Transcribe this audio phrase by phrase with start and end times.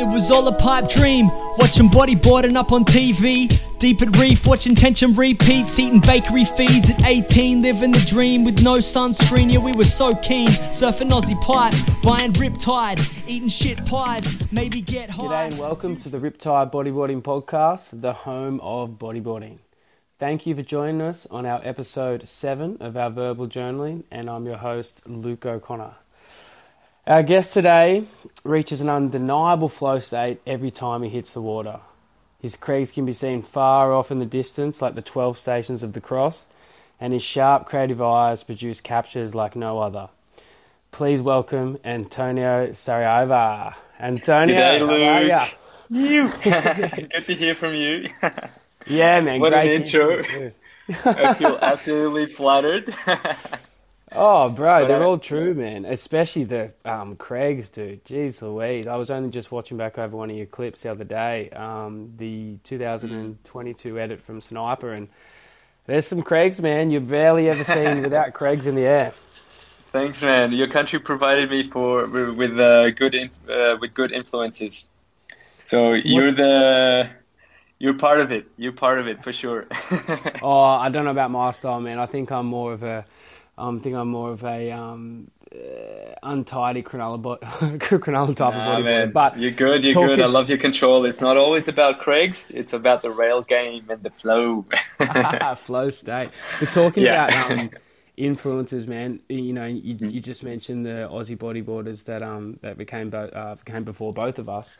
[0.00, 1.28] It was all a pipe dream,
[1.58, 3.52] watching bodyboarding up on TV.
[3.78, 8.62] Deep at reef, watching tension repeats, eating bakery feeds at 18, living the dream with
[8.62, 9.52] no sunscreen.
[9.52, 15.10] Yeah, we were so keen, surfing Aussie pipe, buying Riptide, eating shit pies, maybe get
[15.10, 15.24] high.
[15.24, 19.58] G'day and welcome to the Riptide Bodyboarding Podcast, the home of bodyboarding.
[20.18, 24.46] Thank you for joining us on our episode 7 of our verbal journaling, and I'm
[24.46, 25.92] your host, Luke O'Connor.
[27.06, 28.04] Our guest today
[28.44, 31.80] reaches an undeniable flow state every time he hits the water.
[32.40, 35.92] His creeks can be seen far off in the distance, like the 12 stations of
[35.92, 36.46] the cross,
[37.00, 40.08] and his sharp, creative eyes produce captures like no other.
[40.92, 43.74] Please welcome Antonio Saraiva.
[43.98, 45.28] Antonio, G'day, how Luke.
[45.28, 45.48] ya?
[45.90, 46.28] You.
[46.42, 48.08] Good to hear from you.
[48.86, 49.40] Yeah, man.
[49.40, 50.22] What an great to hear intro.
[50.24, 50.52] from you.
[51.04, 52.94] I feel absolutely flattered.
[54.12, 55.84] Oh, bro, But, they're uh, all true, man.
[55.84, 58.04] Especially the um, Craigs, dude.
[58.04, 58.86] Jeez Louise.
[58.86, 62.12] I was only just watching back over one of your clips the other day, um,
[62.16, 65.08] the 2022 edit from Sniper, and
[65.86, 66.90] there's some Craigs, man.
[66.90, 69.12] You've barely ever seen without Craigs in the air.
[69.92, 70.52] Thanks, man.
[70.52, 74.90] Your country provided me for with uh, good in, uh, with good influences.
[75.66, 77.10] So you're the
[77.80, 78.46] you're part of it.
[78.56, 79.66] You're part of it for sure.
[80.42, 81.98] Oh, I don't know about my style, man.
[81.98, 83.04] I think I'm more of a,
[83.60, 85.58] I think I'm more of a um, uh,
[86.22, 88.84] untidy Cronulla, bo- Cronulla type Nah, of bodyboarder.
[88.84, 89.84] man, But you're good.
[89.84, 90.20] You're talking- good.
[90.20, 91.04] I love your control.
[91.04, 92.50] It's not always about Craig's.
[92.50, 94.64] It's about the rail game and the flow.
[95.56, 96.30] flow state.
[96.60, 97.26] We're talking Yeah.
[97.28, 97.70] about um,
[98.16, 99.20] influences, man.
[99.28, 100.08] You know, you, Mm-hmm.
[100.08, 104.48] you just mentioned the Aussie bodyboarders that um that became uh, came before both of
[104.48, 104.70] us.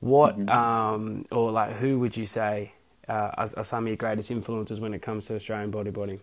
[0.00, 0.48] What Mm-hmm.
[0.48, 2.72] um or like who would you say
[3.08, 6.20] uh, are, are some of your greatest influences when it comes to Australian bodyboarding?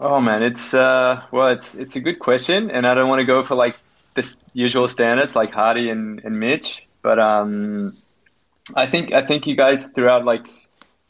[0.00, 3.26] Oh man, it's uh well it's it's a good question and I don't want to
[3.26, 3.76] go for like
[4.14, 4.22] the
[4.52, 7.94] usual standards like Hardy and, and Mitch, but um
[8.74, 10.46] I think I think you guys throughout like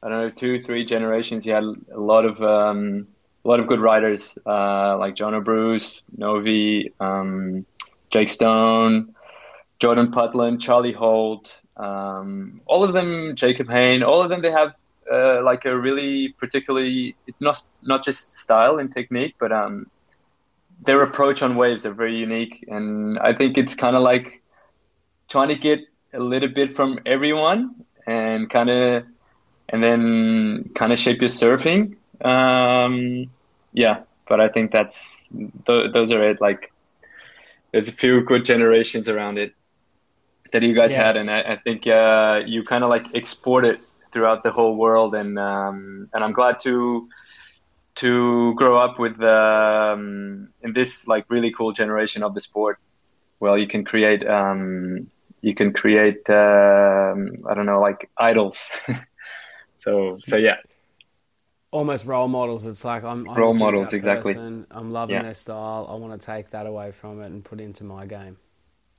[0.02, 3.08] I don't know two three generations you had a lot of um
[3.44, 7.66] a lot of good writers uh like John O'Bruce, Novi, um
[8.10, 9.14] Jake Stone,
[9.80, 14.74] Jordan Putland, Charlie Holt, um all of them Jacob Hain, all of them they have
[15.12, 19.86] uh, like a really particularly it's not not just style and technique, but um,
[20.84, 24.42] their approach on waves are very unique, and I think it's kind of like
[25.28, 25.80] trying to get
[26.14, 27.74] a little bit from everyone
[28.06, 29.04] and kind of
[29.68, 31.96] and then kind of shape your surfing.
[32.24, 33.30] Um,
[33.72, 35.28] yeah, but I think that's
[35.66, 36.40] th- those are it.
[36.40, 36.72] Like,
[37.72, 39.52] there's a few good generations around it
[40.52, 41.02] that you guys Yeah.
[41.04, 43.80] had, and I, I think uh, you kind of like export it
[44.12, 47.08] throughout the whole world, and um, and I'm glad to
[47.96, 52.78] to grow up with um, in this like really cool generation of the sport.
[53.40, 55.10] Well, you can create um,
[55.42, 58.68] you can create um, I don't know like idols.
[59.76, 60.56] so so yeah,
[61.70, 62.64] Almost role models.
[62.66, 64.34] It's like I'm, I'm Role models, exactly.
[64.34, 65.22] person, I'm loving Yeah.
[65.22, 65.86] their style.
[65.90, 68.38] I want to take that away from it and put it into my game.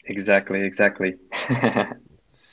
[0.05, 1.15] exactly exactly.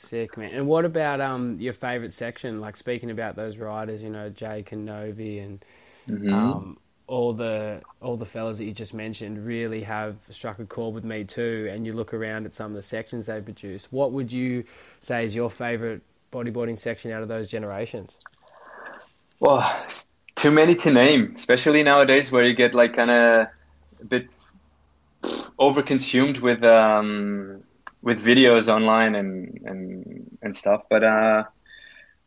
[0.07, 0.51] Sick man.
[0.53, 2.61] And what about um your favorite section?
[2.61, 5.63] Like speaking about those riders, you know, Jake and Novi and
[6.07, 6.63] Mhm.
[6.63, 10.95] um all the all the fellas that you just mentioned really have struck a chord
[10.95, 11.67] with me too.
[11.71, 13.91] And you look around at some of the sections they produce.
[13.91, 14.63] What would you
[15.01, 16.01] say is your favorite
[16.31, 18.15] bodyboarding section out of those generations?
[19.39, 19.85] Well,
[20.35, 23.47] too many to name, especially nowadays where you get like kind of
[24.01, 24.27] a bit
[25.59, 27.63] overconsumed with um,
[28.01, 30.83] with videos online and and and stuff.
[30.89, 31.43] But uh,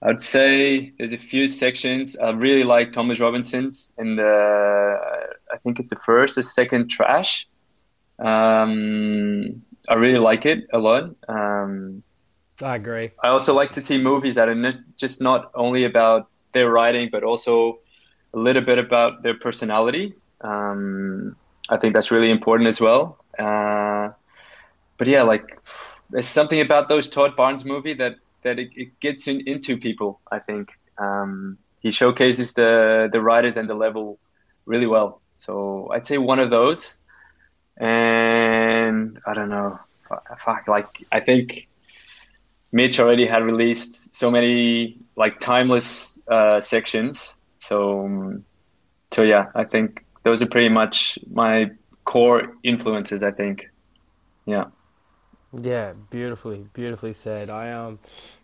[0.03, 4.97] I'd say there's a few sections I really like Thomas Robinson's in the
[5.53, 7.47] I think it's the first or second trash.
[8.19, 11.15] Um, I really like it a lot.
[11.29, 12.03] Um,
[12.63, 13.11] I agree.
[13.23, 17.23] I also like to see movies that are just not only about their writing, but
[17.25, 17.79] also
[18.35, 20.15] a little bit about their personality.
[20.41, 21.37] Um,
[21.69, 23.25] I think that's really important as well.
[23.39, 24.11] Uh,
[25.01, 25.59] but yeah, like
[26.11, 30.21] there's something about those Todd Barnes movie that that it, it gets in, into people.
[30.31, 30.69] I think
[30.99, 34.19] um, he showcases the the writers and the level
[34.67, 35.23] really well.
[35.39, 36.99] So I'd say one of those.
[37.79, 41.67] And I don't know, fuck, fuck like I think
[42.73, 47.37] Mitch already had released so many like timeless uh, sections.
[47.61, 48.45] So, um,
[49.13, 51.71] so yeah, I think those are pretty much my
[52.05, 53.23] core influences.
[53.23, 53.71] I think,
[54.45, 54.65] yeah.
[55.53, 57.51] Yeah, beautifully, beautifully said.
[57.51, 57.99] I um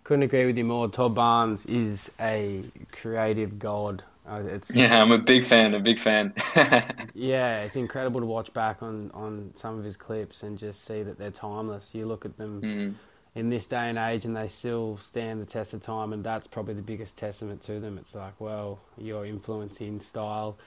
[0.05, 0.88] couldn't agree with you more.
[0.88, 4.05] Todd Barnes is a creative god.
[4.29, 5.75] Uh, it's Yeah, I'm a big fan.
[5.75, 6.35] A big fan.
[7.14, 11.03] Yeah, it's incredible to watch back on, on some of his clips and just see
[11.03, 11.94] that they're timeless.
[11.94, 12.97] You look at them, Mm.
[13.35, 16.12] in this day and age, and they still stand the test of time.
[16.12, 17.99] And that's probably the biggest testament to them.
[17.99, 20.58] It's like, well, you're influencing style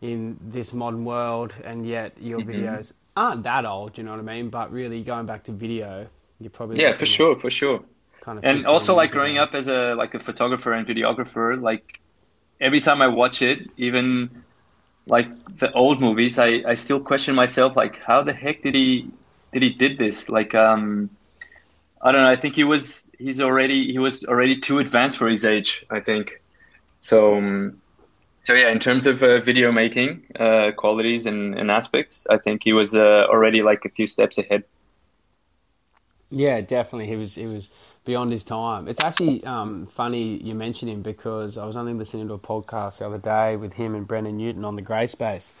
[0.00, 2.42] in this modern world, and yet your Mm-hmm.
[2.42, 3.98] videos aren't that old.
[3.98, 4.50] You know what I mean?
[4.50, 6.08] But really, going back to video,
[6.40, 7.84] you're probably Yeah, for sure, for sure.
[8.20, 9.42] Kind of And also, like growing ago.
[9.44, 12.00] up as a like a photographer and videographer, like
[12.60, 14.44] every time I watch it, even
[15.06, 15.28] like
[15.58, 19.12] the old movies, I I still question myself, like how the heck did he
[19.52, 20.28] did he did this?
[20.28, 21.10] Like, um,
[22.02, 22.30] I don't know.
[22.30, 25.84] I think he was he's already he was already too advanced for his age.
[25.90, 26.42] I think.
[27.00, 27.82] So, um,
[28.42, 32.62] so yeah, in terms of uh, video making uh, qualities and, and aspects, I think
[32.64, 34.64] he was uh, already like a few steps ahead.
[36.30, 37.06] Yeah, definitely.
[37.06, 37.70] He was he was
[38.04, 38.88] beyond his time.
[38.88, 42.98] It's actually um, funny you mention him because I was only listening to a podcast
[42.98, 45.52] the other day with him and Brendan Newton on the Grey Space,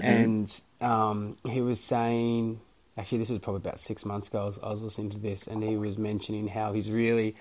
[0.00, 2.60] and um, he was saying.
[2.96, 4.42] Actually, this was probably about six months ago.
[4.42, 7.34] I was, I was listening to this, and he was mentioning how he's really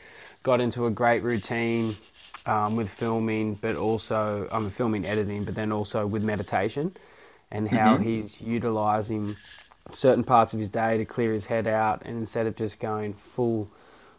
[0.43, 1.95] got into a great routine
[2.45, 6.95] um, with filming, but also I'm um, filming, editing, but then also with meditation,
[7.51, 9.37] and how he's utilizing
[9.91, 13.13] certain parts of his day to clear his head out, and instead of just going
[13.13, 13.69] full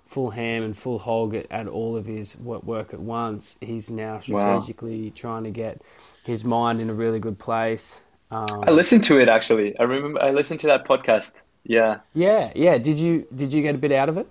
[0.07, 4.21] full ham and full hog at, at all of his work at once, he's now
[4.27, 4.69] Wow.
[4.69, 5.83] strategically trying to get
[6.23, 8.01] his mind in a really good place.
[8.35, 9.79] Um, I listened to it actually.
[9.79, 11.33] I remember I listened to that podcast.
[11.65, 12.01] Yeah.
[12.13, 12.79] yeah, yeah.
[12.79, 14.29] Did you did you get a bit out of it?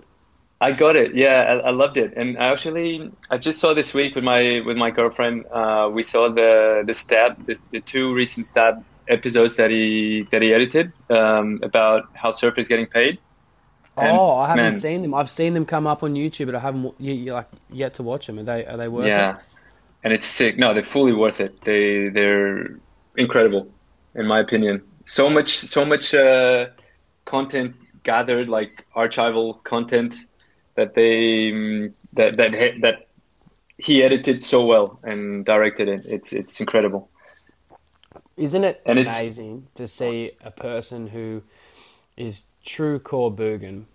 [0.61, 1.15] I got it.
[1.15, 2.13] Yeah, I, I loved it.
[2.15, 5.45] And I actually, I just saw this week with my with my girlfriend.
[5.51, 10.41] Uh, we saw the the stab, the, the two recent stab episodes that he that
[10.41, 13.19] he edited um, about how surfers getting paid.
[13.97, 15.13] And, oh, I haven't man, seen them.
[15.13, 18.03] I've seen them come up on YouTube, but I haven't you, you like yet to
[18.03, 18.39] watch them.
[18.39, 19.37] Are they are they worth Yeah, it?
[20.03, 20.57] and it's sick.
[20.57, 21.61] No, they're fully worth it.
[21.61, 22.79] They they're
[23.17, 23.72] incredible,
[24.15, 24.81] in my opinion.
[25.05, 26.67] So much so much uh,
[27.25, 30.15] content gathered, like archival content
[30.75, 33.07] that they mm, that that he- that
[33.77, 36.05] he edited so well and directed it.
[36.05, 37.09] It's it's incredible.
[38.37, 41.41] Isn't it And it's- amazing to see a person who
[42.17, 43.85] is true core Boogan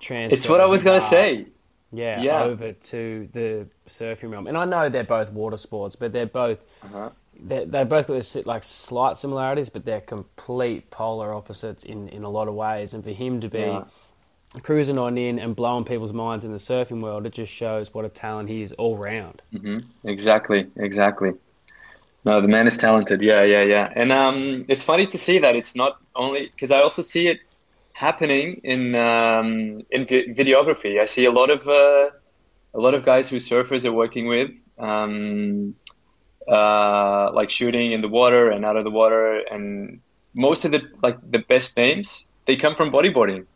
[0.00, 0.36] transfer?
[0.36, 1.46] It's what I was gonna art, say.
[1.92, 2.42] Yeah, Yeah.
[2.44, 6.58] over to the surfing realm, and I know they're both water sports, but they're both
[6.82, 7.10] Uh-huh.
[7.40, 12.24] They they both got this like slight similarities, but they're complete polar opposites in in
[12.24, 12.94] a lot of ways.
[12.94, 13.84] And for him to be Yeah.
[14.62, 18.04] cruising on in and blowing people's minds in the surfing world, it just shows what
[18.04, 19.42] a talent he is all round.
[19.52, 21.32] hmm Exactly, exactly.
[22.24, 23.22] No, the man is talented.
[23.22, 23.88] Yeah, yeah, yeah.
[23.96, 27.40] And um, it's funny to see that it's not only because I also see it
[27.92, 31.00] happening in um, in vi- videography.
[31.00, 32.10] I see a lot of uh,
[32.74, 35.74] a lot of guys who surfers are working with, um,
[36.48, 40.00] uh, like shooting in the water and out of the water, and
[40.34, 43.46] most of the like the best names they come from bodyboarding.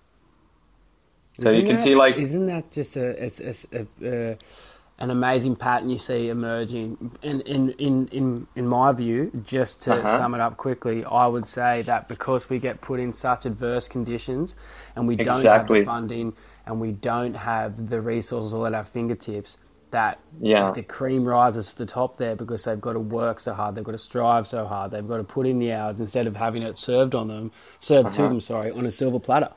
[1.35, 4.37] So you Isn't can that- see like isn't that just a, a, a, a, uh,
[4.99, 7.11] an amazing pattern you see emerging?
[7.23, 10.09] In in in in, in my view, just to Uh-huh.
[10.09, 13.89] sum it up quickly, I would say that because we get put in such adverse
[13.89, 14.55] conditions
[14.95, 16.35] and we don't have the funding
[16.67, 19.57] and we don't have the resources all at our fingertips.
[19.91, 20.73] That Yeah.
[20.75, 23.85] the cream rises to the top there because they've got to work so hard, they've
[23.85, 26.63] got to strive so hard, they've got to put in the hours instead of having
[26.63, 27.51] it served on them,
[27.81, 28.29] served to Uh-huh.
[28.29, 29.51] them, sorry, on a silver platter.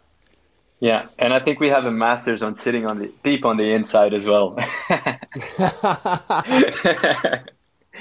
[0.80, 3.72] Yeah, and I think we have a masters on sitting on the deep on the
[3.74, 4.58] inside as well.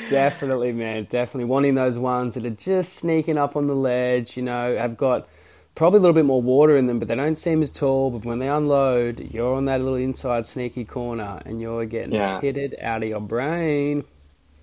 [0.09, 1.05] Definitely, man.
[1.05, 4.37] Definitely wanting those ones that are just sneaking up on the ledge.
[4.37, 5.29] You know, have got
[5.75, 8.11] probably a little bit more water in them, but they don't seem as tall.
[8.11, 12.41] But when they unload, you're on that little inside sneaky corner, and you're getting Yeah.
[12.41, 14.05] pitted out of your brain.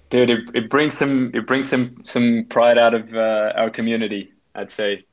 [0.09, 4.33] Dude, it, it brings some it brings some some pride out of uh, our community.
[4.55, 5.03] I'd say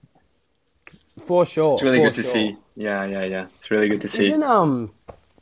[1.19, 1.73] For sure.
[1.75, 2.57] it's really good to see.
[2.77, 3.47] Yeah, yeah, yeah.
[3.59, 4.27] It's really good to see.
[4.27, 4.93] Isn't um,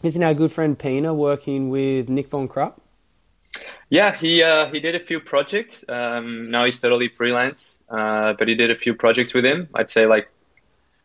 [0.03, 2.81] isn't our good friend Pina working with Nic von Rupp?
[3.91, 5.85] Yeah, he uh, he did a few projects.
[5.89, 9.69] Um, now he's totally freelance, uh, but he did a few projects with him.
[9.75, 10.29] I'd say like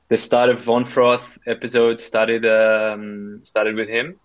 [0.09, 4.19] the start of Von Froth episode started um, started with him.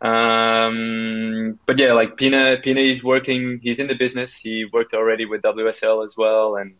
[0.00, 3.60] Um, but yeah, like Pina, Pina is working.
[3.62, 4.34] He's in the business.
[4.34, 6.74] He worked already with WSL as well, and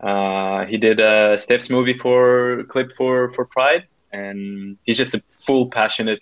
[0.00, 3.84] uh, he did a Steps movie for clip for for Pride.
[4.10, 6.20] And he's just a full passionate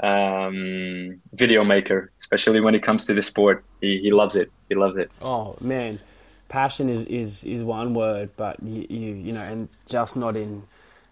[0.00, 3.64] um, video maker, especially when it comes to the sport.
[3.80, 4.50] He, he loves it.
[4.68, 5.10] He loves it.
[5.20, 6.00] Oh man,
[6.48, 10.62] passion is, is, is one word, but you, you you know, and just not in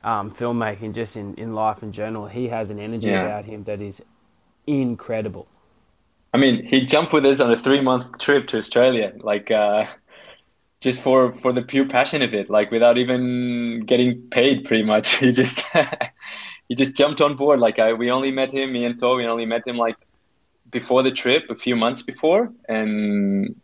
[0.05, 2.27] um, filmmaking, just in, in life in general.
[2.27, 3.15] He has an energy Yeah.
[3.15, 4.03] about him that is
[4.67, 5.49] incredible.
[6.33, 9.87] I mean, he jumped with us on a three month trip to Australia, like uh,
[10.81, 14.65] just for for the pure passion of it, like without even getting paid.
[14.65, 15.61] Pretty much, he just
[16.69, 17.61] he just jumped on board.
[17.61, 19.97] Like I, we only met him, me and Tor, we only met him like
[20.71, 23.55] before the trip, a few months before, and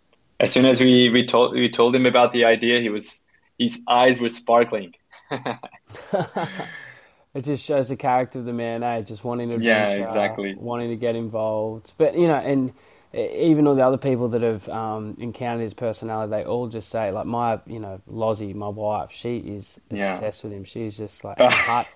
[0.41, 3.25] as soon as we we told we told him about the idea, he was
[3.59, 4.93] his eyes were sparkling.
[7.35, 9.03] it just shows the character of the man, eh?
[9.03, 11.93] Just wanting to yeah, exactly, wanting to get involved.
[11.99, 12.73] But you know, and
[13.17, 17.11] even all the other people that have um, encountered his personality, they all just say
[17.11, 20.49] like my, you know, Lozzie, my wife, she is obsessed yeah.
[20.49, 20.65] with him.
[20.65, 21.87] She's just like Hart,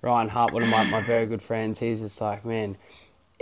[0.00, 1.78] Ryan Hart, one of my, my very good friends.
[1.78, 2.76] He's just like, man,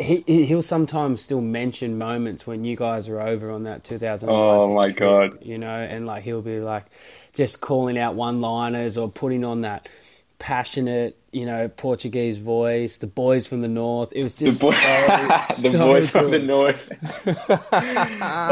[0.01, 4.75] he he'll sometimes still mention moments when you guys are over on that 2019 oh
[4.75, 5.39] my trip, god.
[5.43, 6.87] you know and like he'll be like
[7.35, 9.89] just calling out one liners or putting on that
[10.39, 14.11] passionate you know portuguese voice the boys from the north.
[14.13, 16.23] It was just the, boy- so, the so boys good.
[16.23, 16.93] from the north.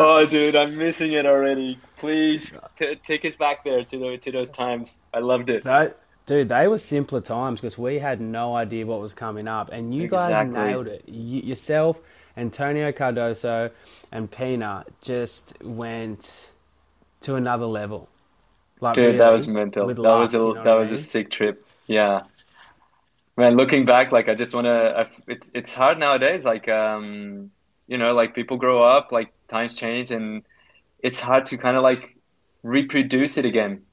[0.01, 1.79] Oh dude i'm missing it already.
[1.97, 5.01] Please t- take us back there to the, to those times.
[5.13, 5.65] I loved it.
[5.65, 9.71] That Dude, they were simpler times because we had no idea what was coming up,
[9.73, 11.09] and you guys nailed it.
[11.09, 11.99] You, yourself,
[12.37, 13.71] Antonio Cardoso,
[14.13, 16.51] and Pina just went
[17.23, 18.11] to another level.
[18.79, 19.87] Like, Dude, really, that was mental.
[19.87, 20.99] That luck, was a you know that was mean?
[20.99, 21.67] a sick trip.
[21.87, 22.25] Yeah,
[23.39, 23.57] man.
[23.57, 25.09] Looking back, like I just want to.
[25.29, 26.45] It's it's hard nowadays.
[26.45, 27.51] Like um,
[27.87, 30.43] you know, like people grow up, like times change, and
[31.03, 32.19] it's hard to kind of like
[32.63, 33.85] reproduce it again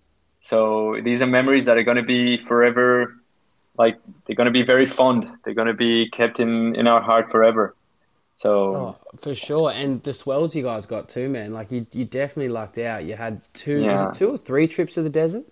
[0.46, 3.16] so these are memories that are going to be forever,
[3.80, 5.28] like they're going to be very fond.
[5.44, 7.76] They're going to be kept in in our heart forever.
[8.36, 11.52] So oh, for sure, and the swells you guys got too, man.
[11.52, 13.06] Like you, you definitely lucked out.
[13.06, 14.12] You had two, yeah.
[14.14, 15.46] two or three trips to the desert?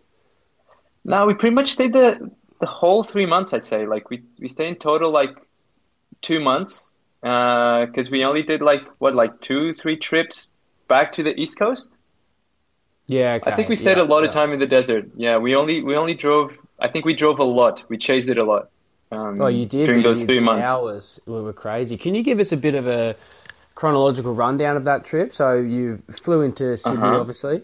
[1.03, 3.51] No, we pretty much stayed the the whole three months.
[3.51, 5.35] I'd say like we we stayed in total like
[6.21, 10.51] two months because uh, we only did like what like two three trips
[10.87, 11.97] back to the east coast
[13.07, 13.39] yeah.
[13.43, 14.27] I think we stayed yeah, a lot yeah.
[14.27, 15.09] of time in the desert.
[15.15, 16.57] Yeah, we only we only drove.
[16.79, 17.83] I think we drove a lot.
[17.89, 18.69] We chased it a lot.
[19.11, 20.67] Um, oh, you did during those three months.
[20.67, 21.97] Hours we were crazy.
[21.97, 23.15] Can you give us a bit of a
[23.75, 25.33] chronological rundown of that trip?
[25.33, 27.19] So you flew into Sydney, uh-huh.
[27.19, 27.61] obviously.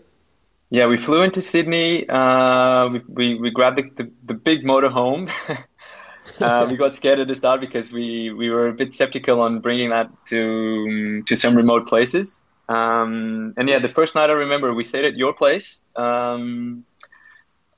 [0.70, 2.08] Yeah, we flew into Sydney.
[2.08, 5.32] Uh, we, we, we grabbed the, the, the big motorhome.
[6.40, 9.62] uh, we got scared at the start because we, we were a bit skeptical on
[9.62, 12.44] bringing that to to some remote places.
[12.70, 15.82] Um, and yeah, the first night I remember we stayed at your place.
[15.96, 16.86] Um,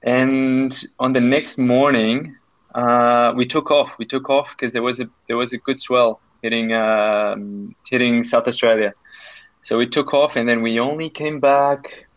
[0.03, 2.35] and on the next morning,
[2.75, 3.97] uh, we took off.
[3.97, 8.23] We took off because there was a there was a good swell hitting um, hitting
[8.23, 8.93] South Australia.
[9.63, 12.07] So we took off, and then we only came back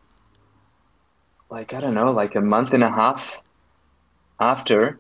[1.50, 3.40] like I don't know, like a month and a half
[4.40, 4.98] after.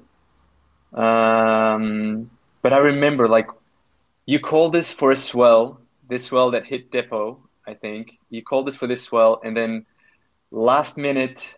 [0.92, 2.30] Um,
[2.62, 3.48] but I remember like
[4.26, 8.18] you called this for a swell, this swell that hit depot, I think.
[8.30, 9.86] You called us for this swell, and then
[10.50, 11.54] last minute,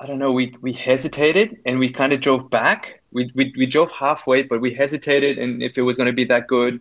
[0.00, 3.02] I don't know, we, we hesitated and we kind of drove back.
[3.10, 6.24] We, we, we drove halfway, but we hesitated and if it was going to be
[6.26, 6.80] that good.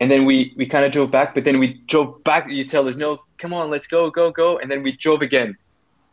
[0.00, 2.50] And then we, we kind of drove back, but then we drove back.
[2.50, 4.58] You tell us, no, come on, let's go, go, go.
[4.58, 5.56] And then we drove again.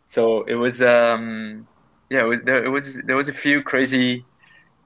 [0.05, 1.67] So it was, um,
[2.09, 4.23] yeah, it was, there, it was, there was a few crazy,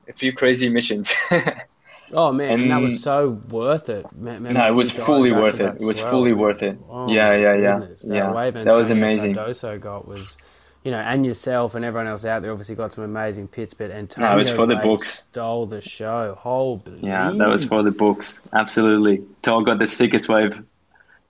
[0.08, 1.14] a few crazy missions.
[2.12, 4.06] Oh man, and, and that was so worth it.
[4.16, 5.82] Man, no, it was fully worth it.
[5.82, 6.78] It was fully worth it.
[6.90, 8.32] Oh, yeah, yeah, yeah, that yeah.
[8.32, 9.36] Wave that was amazing.
[9.36, 10.38] Cardoso got was,
[10.84, 13.92] you know, and yourself and everyone else out there obviously got some amazing pits, but
[13.92, 15.20] Antonio no, it was for the books.
[15.20, 16.36] Stole the show.
[16.40, 17.00] Holy.
[17.02, 18.40] Yeah, that was for the books.
[18.54, 19.24] Absolutely.
[19.42, 20.64] Tor got the sickest wave.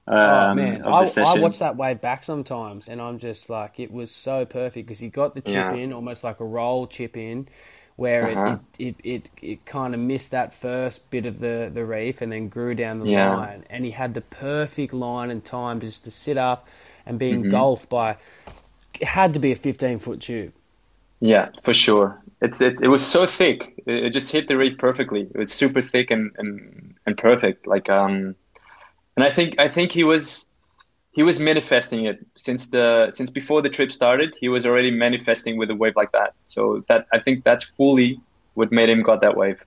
[0.10, 3.92] Um, oh man, I, I watch that wave back sometimes, and I'm just like, it
[3.92, 5.74] was so perfect because he got the chip yeah.
[5.74, 7.50] in, almost like a roll chip in
[7.98, 8.58] where uh-huh.
[8.78, 12.22] it, it, it, it, it kind of missed that first bit of the, the reef
[12.22, 13.36] and then grew down the yeah.
[13.36, 13.66] line.
[13.70, 16.68] And he had the perfect line and time just to sit up
[17.06, 17.46] and be mm-hmm.
[17.46, 18.18] engulfed by,
[18.94, 20.54] it had to be a 15 foot tube.
[21.20, 22.22] Yeah, for sure.
[22.40, 23.74] It's it, it was so thick.
[23.88, 25.22] It, it, just hit the reef perfectly.
[25.22, 27.66] It was super thick and, and, and perfect.
[27.66, 28.36] Like um,
[29.16, 30.46] and I think I think he was
[31.18, 34.36] he was manifesting it since the since before the trip started.
[34.40, 36.36] He was already manifesting with a wave like that.
[36.46, 38.22] So that I think that's fully
[38.54, 39.60] what made him got that wave.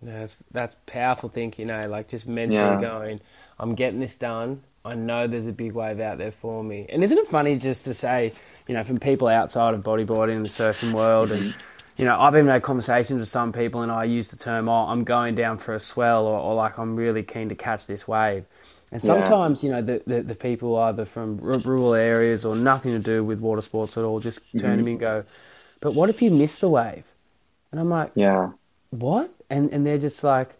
[0.00, 1.86] That's that's powerful thinking, eh?
[1.88, 2.80] Like just mentally yeah.
[2.80, 3.20] going,
[3.60, 4.62] I'm getting this done.
[4.82, 6.86] I know there's a big wave out there for me.
[6.88, 8.32] And isn't it funny just to say,
[8.66, 11.54] you know, from people outside of bodyboarding and the surfing world and
[11.98, 14.86] you know, I've even had conversations with some people and I use the term, oh,
[14.86, 18.08] I'm going down for a swell or, or like I'm really keen to catch this
[18.08, 18.46] wave.
[18.90, 19.68] And sometimes, yeah.
[19.68, 23.38] you know, the, the, the, people either from rural areas or nothing to do with
[23.38, 24.76] water sports at all just turn mm-hmm.
[24.76, 25.24] to me and go,
[25.80, 27.04] but what if you miss the wave?
[27.70, 28.52] And I'm like, yeah.
[28.90, 29.30] What?
[29.50, 30.56] And, and they're just like,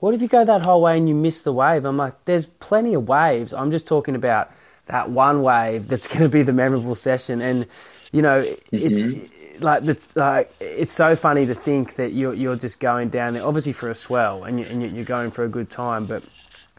[0.00, 1.84] what if you go that whole way and you miss the wave?
[1.84, 3.52] I'm like, there's plenty of waves.
[3.52, 4.50] I'm just talking about
[4.86, 7.40] that one wave that's going to be the memorable session.
[7.40, 7.66] And,
[8.10, 8.66] you know, mm-hmm.
[8.72, 9.32] it's
[9.62, 13.44] like the, like it's so funny to think that you're you're just going down there,
[13.44, 16.22] obviously for a swell, and you, and you're going for a good time, but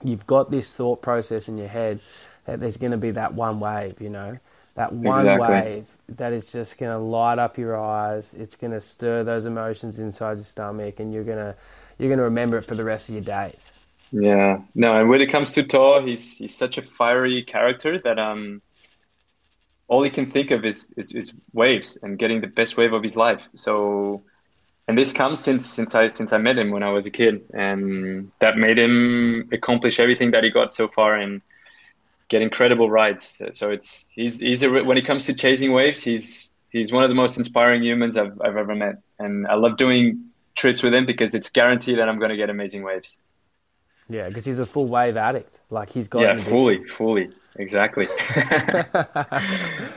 [0.04, 2.00] you've got this thought process in your head
[2.46, 4.38] that there's going to be that one wave, you know,
[4.76, 5.36] that one Exactly.
[5.36, 8.34] wave that is just going to light up your eyes.
[8.34, 11.56] It's going to stir those emotions inside your stomach, and you're gonna
[11.98, 13.72] you're gonna remember it for the rest of your days.
[14.12, 18.18] Yeah, no, and when it comes to Tor, he's he's such a fiery character that
[18.18, 18.62] um,
[19.88, 23.04] all he can think of is, is is waves and getting the best wave of
[23.04, 23.42] his life.
[23.56, 24.24] So,
[24.90, 27.46] and this comes since since I since I met him when I was a kid,
[27.54, 31.44] and that made him accomplish everything that he got so far and
[32.28, 33.40] get incredible rides.
[33.52, 37.10] So it's he's he's a, when it comes to chasing waves, he's he's one of
[37.12, 41.06] the most inspiring humans I've I've ever met, and I love doing trips with him
[41.06, 43.16] because it's guaranteed that I'm going to get amazing waves.
[44.10, 45.60] Yeah, because he's a full wave addict.
[45.70, 48.08] Like he's got Yeah, fully, fully, exactly.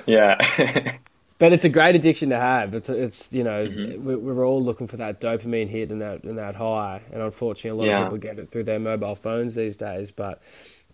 [0.04, 0.36] yeah,
[1.42, 2.72] But it's a great addiction to have.
[2.72, 4.04] It's it's you know Mm-hmm.
[4.04, 7.70] we we're all looking for that dopamine hit and that and that high, and unfortunately
[7.70, 7.98] a lot Yeah.
[8.02, 10.12] of people get it through their mobile phones these days.
[10.12, 10.40] But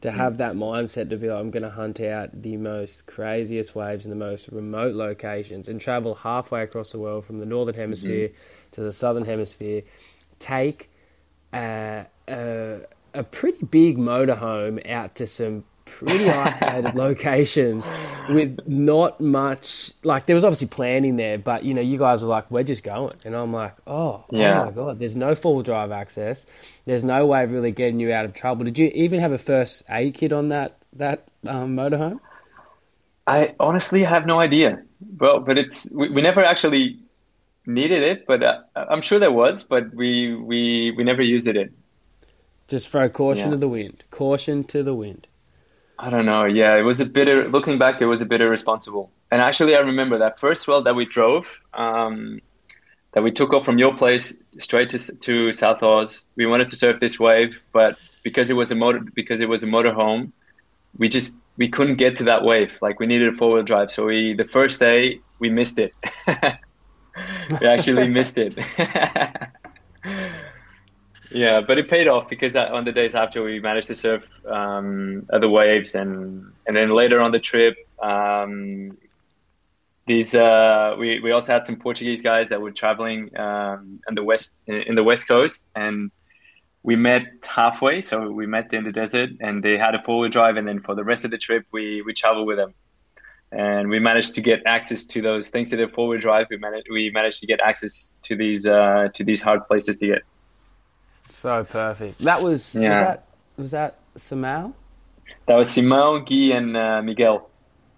[0.01, 3.75] to have that mindset to be like, I'm going to hunt out the most craziest
[3.75, 7.75] waves in the most remote locations and travel halfway across the world from the northern
[7.75, 8.31] hemisphere
[8.73, 9.83] to the southern hemisphere,
[10.39, 10.89] take
[11.53, 12.79] a, a,
[13.13, 17.89] a pretty big motorhome out to some pretty isolated locations
[18.29, 22.29] with not much like there was obviously planning there but you know you guys were
[22.29, 24.63] like we're just going and i'm like oh, Yeah.
[24.63, 26.45] oh my god there's no four-wheel drive access
[26.85, 29.39] there's no way of really getting you out of trouble did you even have a
[29.39, 32.21] first aid kit on that that um, motorhome
[33.27, 34.83] I honestly have no idea.
[35.21, 36.99] Well, but it's we, we never actually
[37.67, 41.55] needed it, but uh, I'm sure there was, but we we we never used it.
[41.57, 41.75] In.
[42.69, 43.51] Just throw caution Yeah.
[43.51, 45.29] to the wind caution to the wind
[45.99, 46.45] I don't know.
[46.45, 47.51] Yeah, it was a bit.
[47.51, 49.11] Looking back, it was a bit irresponsible.
[49.31, 52.41] And actually, I remember that first swell that we drove, um,
[53.13, 56.27] that we took off from your place straight to to South Oz.
[56.37, 59.63] We wanted to surf this wave, but because it was a motor, because it was
[59.65, 60.33] a motorhome,
[60.99, 62.79] we just we couldn't get to that wave.
[62.83, 63.91] Like we needed a four wheel drive.
[63.93, 65.95] So we the first day we missed it.
[67.61, 68.55] we actually missed it.
[71.31, 75.27] Yeah, but it paid off because on the days after we managed to surf um,
[75.31, 78.97] other waves, and and then later on the trip, um,
[80.07, 84.25] these uh, we we also had some Portuguese guys that were traveling um, in the
[84.25, 86.11] west in the west coast, and
[86.83, 88.01] we met halfway.
[88.01, 90.81] So we met in the desert, and they had a four wheel drive, and then
[90.81, 92.73] for the rest of the trip, we we traveled with them,
[93.53, 96.47] and we managed to get access to those thanks to their four wheel drive.
[96.49, 100.07] We managed we managed to get access to these uh, to these hard places to
[100.07, 100.23] get.
[101.31, 102.95] So perfect that was was Yeah.
[103.05, 104.73] that was that Simão?
[105.47, 107.49] That was Simão, Guy, and uh, Miguel.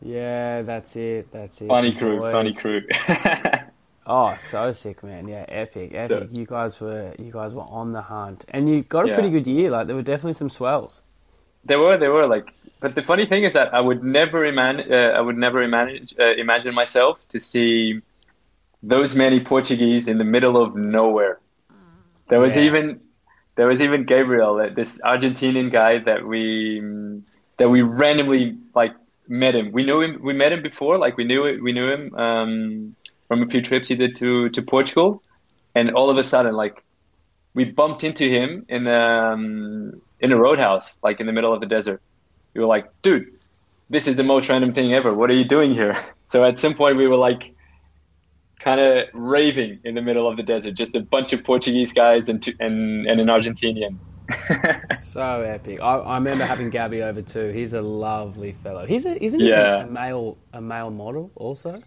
[0.03, 2.33] yeah that's it that's it Funny The crew, boys.
[2.33, 2.83] funny crew.
[4.07, 5.29] Oh, so sick, man!
[5.29, 6.29] Yeah, epic, epic.
[6.31, 9.15] So- you guys were you guys were on the hunt, and you got a Yeah.
[9.15, 9.71] pretty good year.
[9.71, 11.01] Like there were definitely some swells.
[11.65, 12.47] There were, there were like,
[12.81, 16.09] but the funny thing is that I would never imagine, uh, I would never imagine,
[16.19, 18.01] uh, imagine myself to see
[18.83, 21.39] those many Portuguese in the middle of nowhere.
[22.31, 22.63] There was Yeah.
[22.69, 23.01] even,
[23.57, 26.83] there was even Gabriel, this Argentinian guy that we,
[27.59, 28.93] that we randomly like
[29.29, 29.73] met him.
[29.73, 32.97] We knew him, we met him before, like we knew we knew him um,
[33.29, 35.23] from a few trips he did to to Portugal,
[35.75, 36.83] and all of a sudden, like
[37.55, 41.67] we bumped into him in um in a roadhouse, like in the middle of the
[41.67, 42.03] desert.
[42.55, 43.27] We were like, dude,
[43.89, 45.15] this is the most random thing ever.
[45.15, 45.97] What are you doing here?
[46.31, 47.57] So at some point we were like
[48.61, 52.29] kind of raving in the middle of the desert, just a bunch of Portuguese guys
[52.29, 53.99] and two, and and an Argentinian.
[54.97, 55.81] So epic.
[55.81, 57.49] I, I remember having Gabby over too.
[57.49, 58.87] He's a lovely fellow.
[58.87, 61.83] He's a isn't he a male a male model also?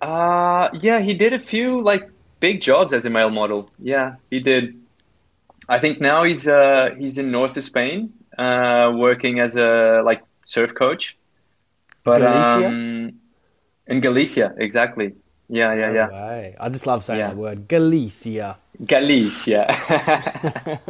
[0.00, 2.02] Uh, yeah, he did a few like
[2.40, 3.72] big jobs as a male model.
[3.78, 4.74] Yeah, he did.
[5.68, 10.22] I think now he's uh he's in north of Spain, uh, working as a like
[10.46, 11.16] surf coach.
[12.04, 12.22] But Galicia?
[12.22, 13.20] um,
[13.86, 15.12] in Galicia, exactly.
[15.48, 16.50] Yeah, yeah, yeah.
[16.58, 17.28] I just love saying Yeah.
[17.28, 18.56] that word, Galicia.
[18.84, 19.68] Galicia.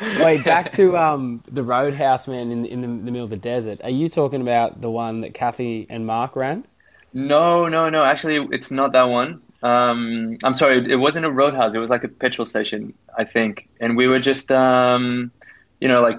[0.20, 3.80] Wait, back to um the Roadhouse man in in the, the middle of the desert.
[3.82, 6.64] Are you talking about the one that Kathy and Mark ran?
[7.12, 8.04] No, no, no.
[8.04, 9.42] Actually, it's not that one.
[9.62, 10.90] Um, I'm sorry.
[10.90, 11.74] It wasn't a roadhouse.
[11.74, 13.68] It was like a petrol station, I think.
[13.80, 15.30] And we were just, um,
[15.78, 16.18] you know, like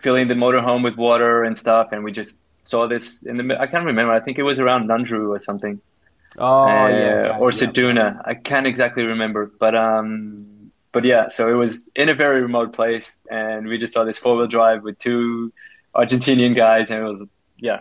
[0.00, 1.88] filling the motorhome with water and stuff.
[1.92, 3.60] And we just saw this in the.
[3.60, 4.12] I can't remember.
[4.12, 5.80] I think it was around Nundroo or something,
[6.38, 7.66] Oh Uh, yeah, or okay, yeah.
[7.66, 8.22] Ceduna.
[8.24, 11.28] I can't exactly remember, but um, but yeah.
[11.28, 14.46] So it was in a very remote place, and we just saw this four wheel
[14.46, 15.52] drive with two
[15.94, 17.24] Argentinian guys, and it was
[17.58, 17.80] yeah.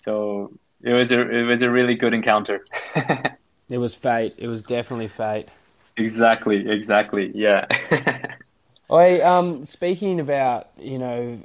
[0.00, 2.64] So it was a it was a really good encounter.
[3.68, 4.34] It was fate.
[4.38, 5.48] It was definitely fate.
[5.96, 7.30] Exactly, exactly.
[7.34, 7.66] Yeah.
[8.90, 11.40] I um speaking about you know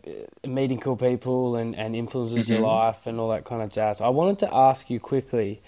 [0.46, 2.52] meeting cool people and and influences mm-hmm.
[2.54, 4.02] your life and all that kind of jazz.
[4.02, 5.62] I wanted to ask you quickly.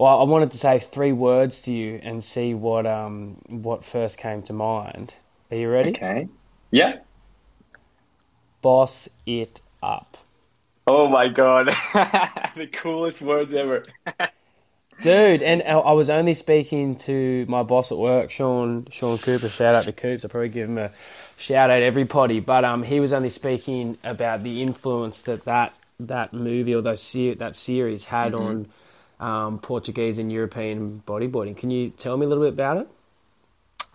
[0.00, 4.16] Well, I wanted to say three words to you and see what um what first
[4.16, 5.12] came to mind.
[5.50, 5.90] Are you ready?
[5.90, 6.26] Okay.
[6.70, 7.00] Yeah.
[8.62, 10.16] Boss it up.
[10.86, 11.66] Oh my god,
[12.56, 13.84] the coolest words ever.
[15.02, 19.50] Dude, and I was only speaking to my boss at work, Sean Sean Cooper.
[19.50, 20.24] Shout out to Coops.
[20.24, 20.92] I'll probably give him a
[21.36, 22.40] shout out every everybody.
[22.40, 27.12] But um, he was only speaking about the influence that that, that movie or those
[27.36, 28.46] that series had mm-hmm.
[28.46, 28.66] on
[29.20, 31.56] um, Portuguese and European bodyboarding.
[31.56, 32.88] Can you tell me a little bit about it?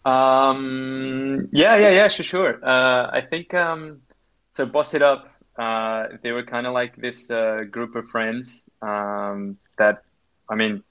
[0.05, 2.63] Um, yeah, yeah, yeah, sure, sure.
[2.63, 4.01] Uh, I think um,
[4.51, 4.65] so.
[4.65, 5.31] Boss it up.
[5.57, 10.03] Uh, they were kind of like this uh, group of friends um, that,
[10.49, 10.83] I mean,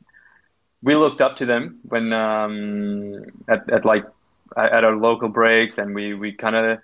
[0.82, 4.04] we looked up to them when um, at, at like
[4.56, 6.78] at our local breaks, and we we kind of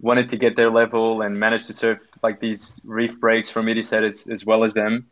[0.00, 4.04] wanted to get their level and managed to surf like these reef breaks from Ediset
[4.04, 5.06] as, as well as them.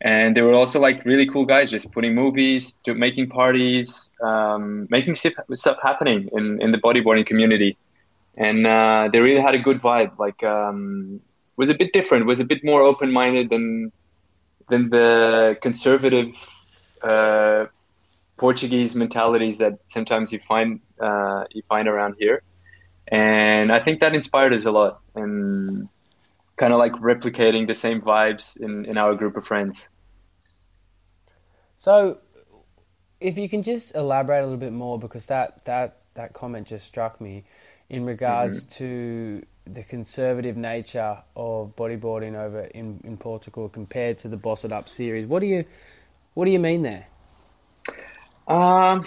[0.00, 5.16] And they were also like really cool guys, just putting movies, making parties, um, making
[5.16, 7.76] stuff, stuff happening in, in the bodyboarding community.
[8.36, 10.16] And uh, they really had a good vibe.
[10.18, 11.20] Like, um,
[11.58, 12.24] was a bit different.
[12.24, 13.92] Was a bit more open minded than
[14.70, 16.28] than the conservative
[17.02, 17.66] uh,
[18.38, 22.42] Portuguese mentalities that sometimes you find uh, you find around here,
[23.08, 25.88] and I think that inspired us a lot, and
[26.58, 29.88] kind of like replicating the same vibes in in our group of friends.
[31.76, 32.18] So,
[33.20, 36.86] if you can just elaborate a little bit more, because that that that comment just
[36.86, 37.44] struck me
[37.88, 38.84] in regards mm-hmm.
[38.84, 44.72] to the conservative nature of bodyboarding over in, in Portugal compared to the Boss It
[44.72, 45.26] Up series.
[45.26, 45.64] What do you
[46.34, 47.06] what do you mean there?
[48.46, 49.06] Um,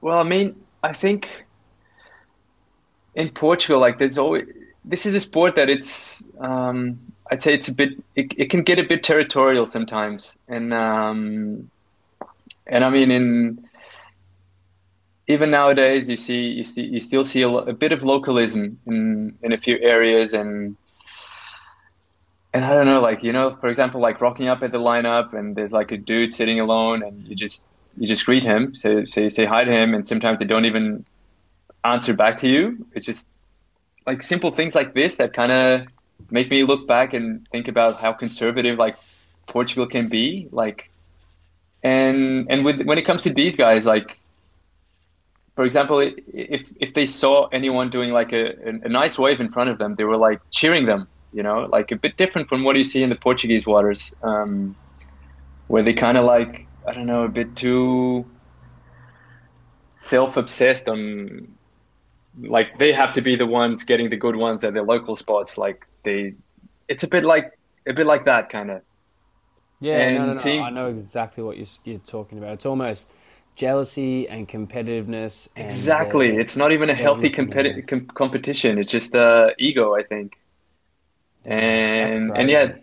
[0.00, 1.28] well, I mean, I think
[3.14, 4.46] in Portugal, like there's always
[4.90, 6.98] this is a sport that it's um,
[7.30, 11.70] I'd say it's a bit it, it can get a bit territorial sometimes, and um,
[12.66, 13.68] and I mean in
[15.28, 19.38] even nowadays you see you see you still see a, a bit of localism in
[19.42, 20.34] in a few areas.
[20.34, 20.76] And
[22.52, 25.32] and I don't know, like you know, for example, like rocking up at the lineup,
[25.34, 27.64] and there's like a dude sitting alone, and you just
[27.96, 31.04] you just greet him, say say say hi to him, and sometimes they don't even
[31.84, 32.84] answer back to you.
[32.94, 33.30] It's just
[34.06, 35.86] like simple things like this that kind of
[36.30, 38.96] make me look back and think about how conservative like
[39.46, 40.48] Portugal can be.
[40.50, 40.90] Like,
[41.82, 44.18] and and with when it comes to these guys, like
[45.56, 49.70] for example, if if they saw anyone doing like a, a nice wave in front
[49.70, 51.08] of them, they were like cheering them.
[51.32, 54.74] You know, like a bit different from what you see in the Portuguese waters, um,
[55.68, 58.26] where they kind of like I don't know, a bit too
[59.96, 61.54] self-obsessed on
[62.42, 65.58] like they have to be the ones getting the good ones at their local spots.
[65.58, 66.34] Like they,
[66.88, 68.82] it's a bit like a bit like that kind of.
[69.80, 70.38] Yeah, and no, no, no.
[70.38, 72.52] Seeing, I know exactly what you're, you're talking about.
[72.54, 73.10] It's almost
[73.56, 75.48] jealousy and competitiveness.
[75.56, 78.78] And, exactly, uh, it's not even a healthy competi- com- competition.
[78.78, 80.36] It's just uh, ego, I think.
[81.44, 82.74] And and yeah,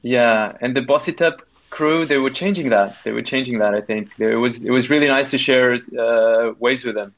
[0.00, 3.74] yeah, and the Boss It Up crew they were changing that they were changing that
[3.74, 7.14] i think it was it was really nice to share uh, waves with them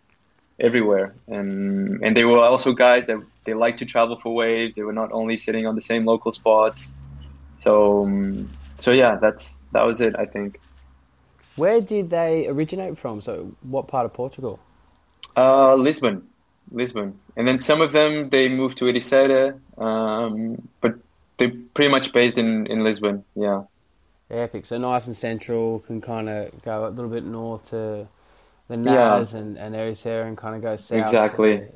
[0.61, 1.15] everywhere.
[1.27, 4.75] And and they were also guys that they like to travel for waves.
[4.75, 6.95] They were not only sitting on the same local spots.
[7.57, 8.49] So um,
[8.81, 10.61] so yeah that's that was it i think.
[11.57, 13.21] Where did they originate from?
[13.21, 14.59] So what part of portugal?
[15.37, 16.29] Uh, lisbon.
[16.73, 17.19] Lisbon.
[17.37, 20.95] And then some of them they moved to Ericeira, um, but
[21.37, 23.65] they're pretty much based in in lisbon yeah.
[24.31, 24.65] Epic.
[24.65, 28.07] So nice and central, can kind of go a little bit north to
[28.71, 29.41] the Nas yeah.
[29.41, 31.01] and, and Ericeira and kind of go south.
[31.01, 31.67] Exactly.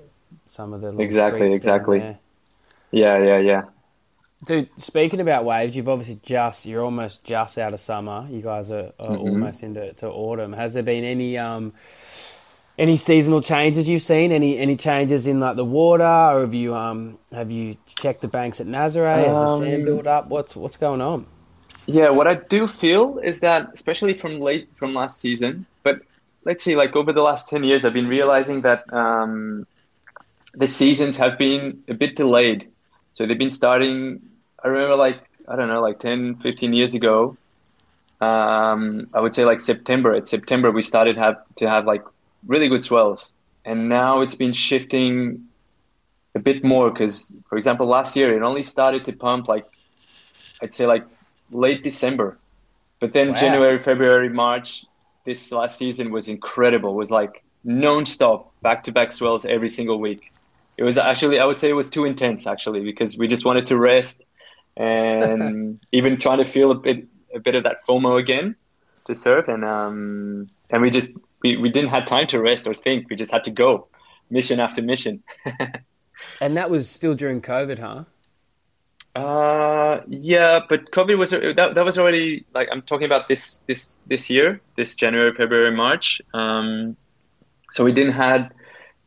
[0.47, 2.17] some of the exactly exactly.
[2.93, 3.63] Yeah, yeah, yeah.
[4.45, 8.29] Dude, speaking about waves, you've obviously just you're almost just out of summer.
[8.31, 9.29] You guys are, are mm-hmm.
[9.29, 10.53] almost into to autumn.
[10.53, 11.73] Has there been any um
[12.79, 14.31] any seasonal changes you've seen?
[14.31, 18.29] Any any changes in like the water, or have you um have you checked the
[18.29, 19.27] banks at Nazaré?
[19.27, 20.29] Has the sand um, built up?
[20.29, 21.27] What's what's going on?
[21.87, 26.01] Yeah, what I do feel is that, especially from late from last season, but
[26.45, 29.67] let's see, like over the last ten years, I've been realizing that um,
[30.55, 32.69] the seasons have been a bit delayed.
[33.13, 34.21] So they've been starting.
[34.63, 37.37] I remember, like I don't know, like 10, 15 years ago.
[38.21, 40.15] Um, I would say like September.
[40.15, 42.03] At September, we started have to have like
[42.47, 43.33] really good swells,
[43.65, 45.49] and now it's been shifting
[46.35, 49.67] a bit more because, for example, last year it only started to pump like
[50.63, 51.05] I'd say like
[51.51, 52.39] late December.
[53.01, 53.35] But then wow.
[53.35, 54.85] January, February, March,
[55.25, 56.91] this last season was incredible.
[56.91, 60.33] It was like non-stop, back-to-back swells every single week.
[60.77, 63.67] It was actually, I would say, it was too intense actually because we just wanted
[63.67, 64.23] to rest
[64.77, 68.57] and even trying to feel a bit, a bit of that FOMO again
[69.07, 72.75] to surf, and um, and we just we, we didn't have time to rest or
[72.75, 73.09] think.
[73.11, 73.89] We just had to go
[74.31, 75.23] mission after mission.
[76.41, 78.05] and that was still during COVID, huh?
[79.15, 84.01] Uh, yeah, but COVID was that, that was already like I'm talking about this this
[84.07, 86.21] this year, this January, February, March.
[86.33, 86.97] Um,
[87.73, 88.53] so we didn't had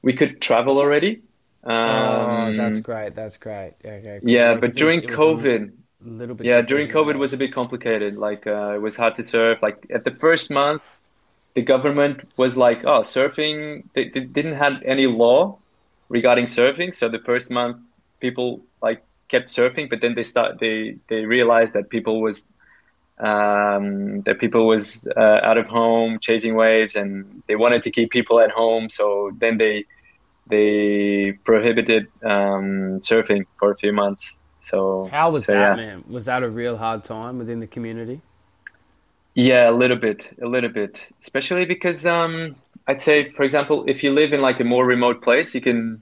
[0.01, 1.21] we could travel already.
[1.63, 3.15] Um, oh, that's great.
[3.15, 3.73] That's great.
[3.83, 4.19] Okay.
[4.21, 4.29] Cool.
[4.29, 5.71] Yeah, but during was, COVID,
[6.05, 6.47] a little bit.
[6.47, 8.17] Yeah, during COVID was a bit complicated.
[8.17, 9.59] Like uh, it was hard to surf.
[9.61, 10.83] Like at the first month,
[11.55, 15.57] the government was like, "Oh, surfing." They, they didn't have any law
[16.07, 16.95] regarding surfing.
[16.95, 17.77] So the first month,
[18.21, 22.47] people like kept surfing, but then they start they they realized that people was
[23.19, 28.11] um, that people was uh, out of home chasing waves, and they wanted to keep
[28.11, 28.89] people at home.
[28.89, 29.85] So then they
[30.47, 34.37] they prohibited um, surfing for a few months.
[34.61, 35.85] So how was so, that, yeah.
[35.85, 36.03] man?
[36.07, 38.21] Was that a real hard time within the community?
[39.33, 42.55] Yeah, a little bit, a little bit, especially because um,
[42.87, 46.01] I'd say, for example, if you live in like a more remote place, you can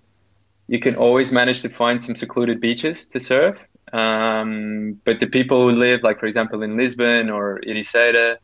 [0.68, 3.58] you can always manage to find some secluded beaches to surf.
[3.94, 8.38] Um, but the people who live, like for example, in Lisbon or Ericeira,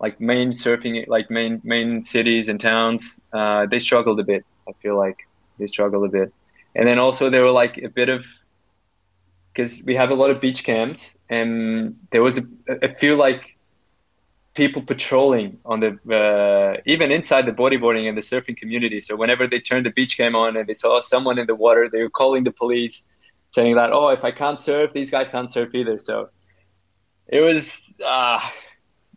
[0.00, 4.44] like main surfing, like main main cities and towns, uh, they struggled a bit.
[4.68, 5.26] I feel like
[5.58, 6.32] they struggled a bit.
[6.74, 8.26] And then also there were like a bit of
[9.52, 12.42] because we have a lot of beach camps, and there was a,
[12.82, 13.53] a few like
[14.54, 19.00] people patrolling on the uh, even inside the bodyboarding and the surfing community.
[19.00, 21.88] So whenever they turned the beach cam on and they saw someone in the water,
[21.90, 23.08] they were calling the police,
[23.50, 26.30] saying that, "Oh, if I can't surf, these guys can't surf either." So
[27.26, 28.40] it was uh,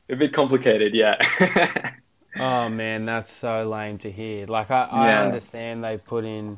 [0.09, 1.15] a bit complicated, yeah.
[2.39, 4.45] oh man, that's so lame to hear.
[4.45, 5.21] Like I, I yeah.
[5.23, 6.57] understand they put in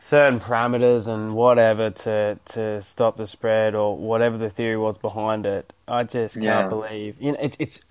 [0.00, 5.46] certain parameters and whatever to to stop the spread or whatever the theory was behind
[5.46, 5.72] it.
[5.86, 6.68] I just can't yeah.
[6.68, 7.16] believe.
[7.20, 7.84] You know, it's it's.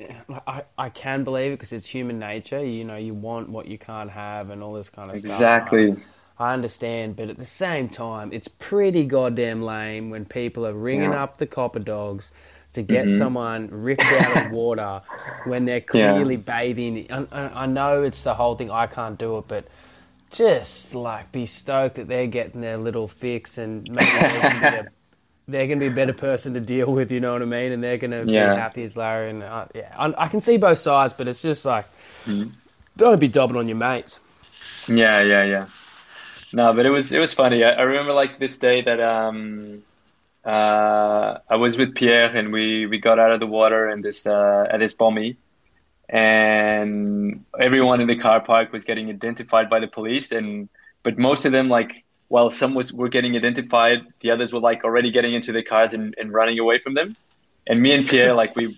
[0.47, 2.63] I I can believe it because it's human nature.
[2.63, 5.87] You know, you want what you can't have and all this kind of exactly.
[5.87, 5.97] stuff.
[5.97, 6.13] Exactly.
[6.41, 11.11] I understand, but at the same time, it's pretty goddamn lame when people are ringing
[11.11, 11.23] yeah.
[11.23, 12.31] up the copper dogs
[12.71, 13.17] to get mm-hmm.
[13.17, 15.01] someone ripped out of water
[15.45, 16.41] when they're clearly yeah.
[16.41, 17.07] bathing.
[17.11, 18.71] I, I know it's the whole thing.
[18.71, 19.67] I can't do it, but
[20.29, 24.09] just like be stoked that they're getting their little fix and maybe
[25.47, 27.11] they're going to be a better person to deal with.
[27.11, 27.71] You know what I mean?
[27.71, 28.53] And they're going to yeah.
[28.53, 29.31] be happy as Larry.
[29.31, 31.85] And uh, yeah, I, I, can see both sides, but it's just like
[32.25, 32.51] mm.
[32.97, 34.19] don't be dobbing on your mates.
[34.87, 35.65] Yeah, yeah, yeah.
[36.51, 37.63] No, but it was it was funny.
[37.63, 39.83] I, I remember like this day that um
[40.43, 44.25] uh I was with Pierre and we we got out of the water and this
[44.25, 45.37] uh at this bommy
[46.09, 50.67] and everyone in the car park was getting identified by the police and
[51.03, 54.83] but most of them like while some was were getting identified the others were like
[54.83, 57.15] already getting into their cars and, and running away from them.
[57.67, 58.75] And me and pierre like we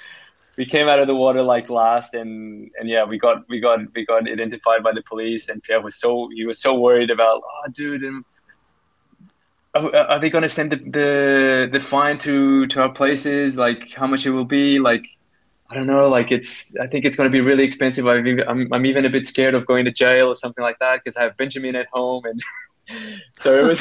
[0.58, 3.78] we came out of the water like last and and yeah we got we got
[3.94, 7.42] we got identified by the police and pierre was so he was so worried about
[7.44, 8.24] oh dude and
[9.76, 13.56] are they going to send the, the the fine to to our places?
[13.56, 14.78] Like how much it will be?
[14.78, 15.04] Like
[15.68, 18.06] I don't know, like it's, I think it's going to be really expensive.
[18.06, 20.78] I'm even, I'm, I'm even a bit scared of going to jail or something like
[20.78, 22.24] that because I have Benjamin at home.
[22.24, 22.42] And
[23.40, 23.80] so it was,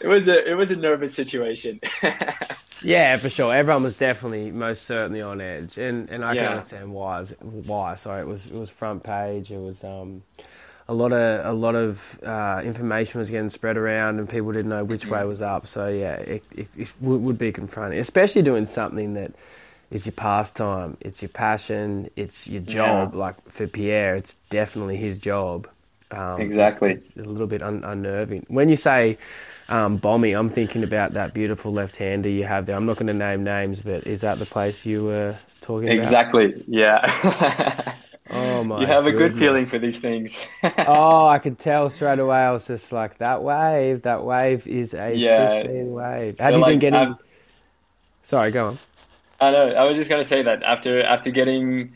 [0.00, 1.80] it was a, it was a nervous situation.
[2.82, 3.54] yeah, for sure.
[3.54, 5.78] Everyone was definitely most certainly on edge.
[5.78, 6.42] And, and I yeah.
[6.42, 8.22] can understand why, why, sorry.
[8.22, 9.52] It was, it was front page.
[9.52, 10.22] It was, um,
[10.88, 14.70] a lot of a lot of uh, information was getting spread around, and people didn't
[14.70, 15.68] know which way was up.
[15.68, 19.32] So yeah, it, it, it would be confronting, especially doing something that
[19.90, 23.12] it's your pastime, it's your passion, it's your job.
[23.12, 23.20] Yeah.
[23.20, 25.68] Like for Pierre, it's definitely his job.
[26.10, 27.00] Um, exactly.
[27.16, 28.46] A little bit un- unnerving.
[28.48, 29.18] When you say
[29.68, 32.76] um, Bommy, I'm thinking about that beautiful left-hander you have there.
[32.76, 36.46] I'm not going to name names, but is that the place you were talking exactly.
[36.46, 36.58] about?
[36.58, 36.74] Exactly.
[36.74, 37.94] Yeah.
[38.30, 38.80] oh my!
[38.80, 39.26] You have goodness.
[39.26, 40.44] a good feeling for these things.
[40.62, 42.38] oh, I could tell straight away.
[42.38, 44.02] I was just like, that wave.
[44.02, 45.62] That wave is a yeah.
[45.62, 46.38] pristine wave.
[46.40, 46.98] Have so you like, been getting?
[46.98, 47.16] I've...
[48.24, 48.78] Sorry, go on.
[49.40, 49.68] I know.
[49.70, 51.94] I was just gonna say that after after getting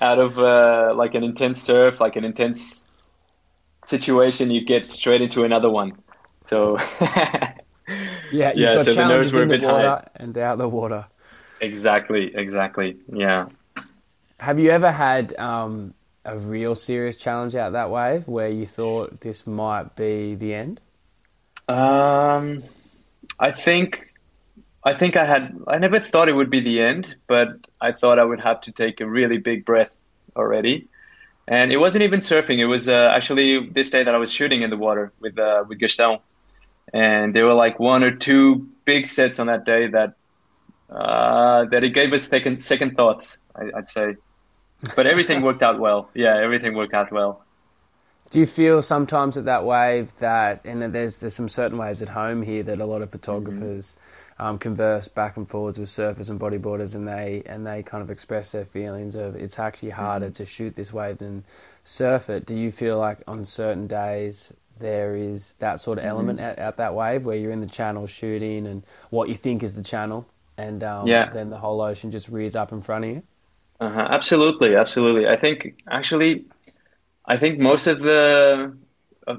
[0.00, 2.90] out of uh, like an intense surf, like an intense
[3.84, 5.92] situation, you get straight into another one.
[6.46, 8.80] So yeah, yeah.
[8.80, 11.06] so the nerves were a bit high and out the water.
[11.60, 12.34] Exactly.
[12.34, 12.96] Exactly.
[13.12, 13.48] Yeah.
[14.38, 19.20] Have you ever had um, a real serious challenge out that wave where you thought
[19.20, 20.80] this might be the end?
[21.68, 22.64] Um,
[23.38, 24.09] I think
[24.82, 27.48] I think I had I never thought it would be the end, but
[27.80, 29.90] I thought I would have to take a really big breath
[30.36, 30.88] already.
[31.46, 32.58] And it wasn't even surfing.
[32.58, 35.64] It was uh, actually this day that I was shooting in the water with uh,
[35.68, 36.18] with Gaston,
[36.94, 40.14] and there were like one or two big sets on that day that
[40.88, 43.38] uh, that it gave us second second thoughts.
[43.54, 44.14] I, would say,
[44.96, 46.08] but everything worked out well.
[46.14, 47.44] Yeah, everything worked out well.
[48.30, 52.08] Do you feel sometimes at that wave that, and there's there's some certain waves at
[52.08, 54.09] home here that a lot of photographers mm-hmm.
[54.40, 58.10] Um, converse back and forwards with surfers and bodyboarders, and they and they kind of
[58.10, 60.34] express their feelings of it's actually harder mm-hmm.
[60.34, 61.44] to shoot this wave than
[61.84, 62.46] surf it.
[62.46, 66.10] Do you feel like on certain days there is that sort of mm-hmm.
[66.10, 69.62] element at, at, that wave where you're in the channel shooting and what you think
[69.62, 70.26] is the channel,
[70.56, 71.30] and um, yeah.
[71.30, 73.22] then the whole ocean just rears up in front of you?
[73.78, 74.08] Uh-huh.
[74.10, 75.28] Absolutely, absolutely.
[75.28, 76.46] I think actually
[77.26, 78.74] I think most of the,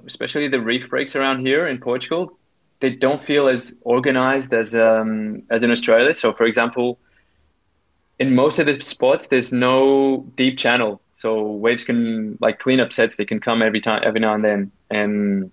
[0.06, 2.38] especially the reef breaks around here in Portugal,
[2.82, 6.14] they don't feel as organized as um, as in Australia.
[6.14, 7.00] So, for example,
[8.20, 13.16] in most of the spots, there's no deep channel, so waves can like cleanup sets.
[13.16, 15.52] They can come every time, every now and then, and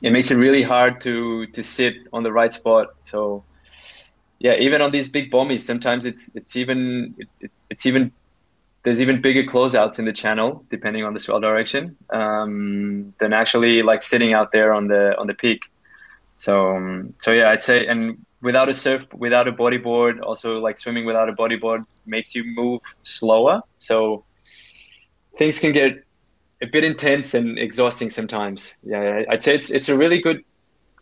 [0.00, 2.94] it makes it really hard to to sit on the right spot.
[3.02, 3.44] So,
[4.38, 8.12] yeah, even on these big bommies, sometimes it's it's even it, it's even
[8.84, 13.82] there's even bigger closeouts in the channel depending on the swell direction um, than actually
[13.82, 15.62] like sitting out there on the on the peak.
[16.36, 20.78] So um, so yeah, I'd say and without a surf, without a bodyboard, also like
[20.78, 23.62] swimming without a bodyboard makes you move slower.
[23.78, 24.24] So
[25.38, 25.92] things can get
[26.62, 28.74] a bit intense and exhausting sometimes.
[28.82, 30.42] Yeah, I'd say it's it's a really good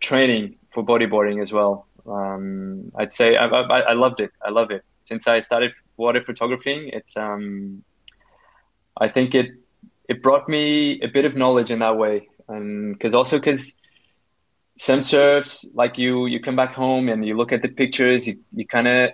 [0.01, 1.87] training for bodyboarding as well.
[2.07, 4.31] Um, I'd say I, I, I loved it.
[4.45, 6.91] I love it since I started water photography.
[6.93, 7.85] It's um,
[8.99, 9.51] I think it
[10.09, 13.77] it brought me a bit of knowledge in that way, and because also because
[14.83, 18.35] some surfs like you you come back home and you look at the pictures, you
[18.53, 19.11] you kind of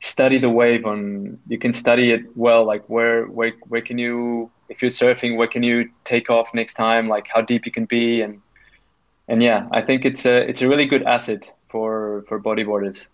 [0.00, 4.50] study the wave on you can study it well like where where where can you
[4.68, 7.86] if you're surfing where can you take off next time like how deep you can
[7.86, 8.42] be and
[9.28, 13.06] and yeah i think it's a it's a really good asset for for bodyboarders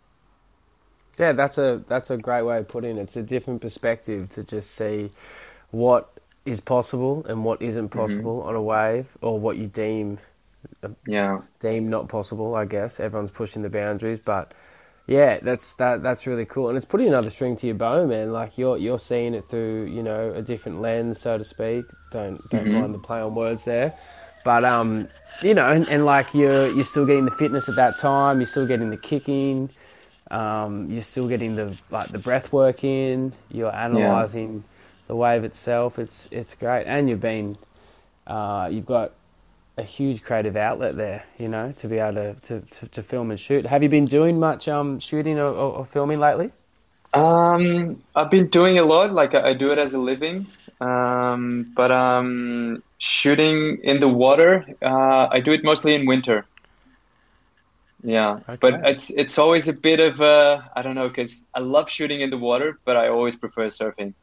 [1.21, 3.03] yeah, that's a that's a great way of putting it.
[3.03, 5.11] It's a different perspective to just see
[5.71, 6.11] what
[6.47, 7.99] is possible and what isn't mm-hmm.
[7.99, 8.49] possible mm-hmm.
[8.49, 10.19] on a wave, or what you deem
[11.07, 12.55] yeah deem not possible.
[12.55, 14.53] I guess everyone's pushing the boundaries, but
[15.07, 18.33] yeah, that's that that's really cool, and it's putting another string to your bow, man.
[18.33, 21.85] Like you're you're seeing it through you know a different lens, so to speak.
[22.13, 22.81] Don't don't mm-hmm.
[22.81, 23.93] mind the play on words there,
[24.45, 25.09] but um,
[25.43, 28.39] you know, and, and like you're you're still getting the fitness at that time.
[28.39, 29.71] You're still getting the kicking.
[30.31, 33.33] Um, you're still getting the like the breath work in.
[33.51, 34.61] You're analysing yeah.
[35.09, 35.99] the wave itself.
[35.99, 37.59] It's it's great, and you've been
[38.29, 39.13] uh, you've got
[39.81, 41.25] a huge creative outlet there.
[41.39, 43.67] You know, to be able to, to, to, to film and shoot.
[43.67, 46.53] Have you been doing much um, shooting or, or, or, filming lately?
[47.13, 49.13] Um, I've been doing a lot.
[49.13, 50.47] Like I, I do it as a living.
[50.81, 56.47] Um, but um, shooting in the water, uh, I do it mostly in winter.
[58.03, 58.57] Yeah, okay.
[58.61, 62.23] but it's it's always a bit of a I don't know because I love shooting
[62.23, 64.15] in the water, but I always prefer surfing.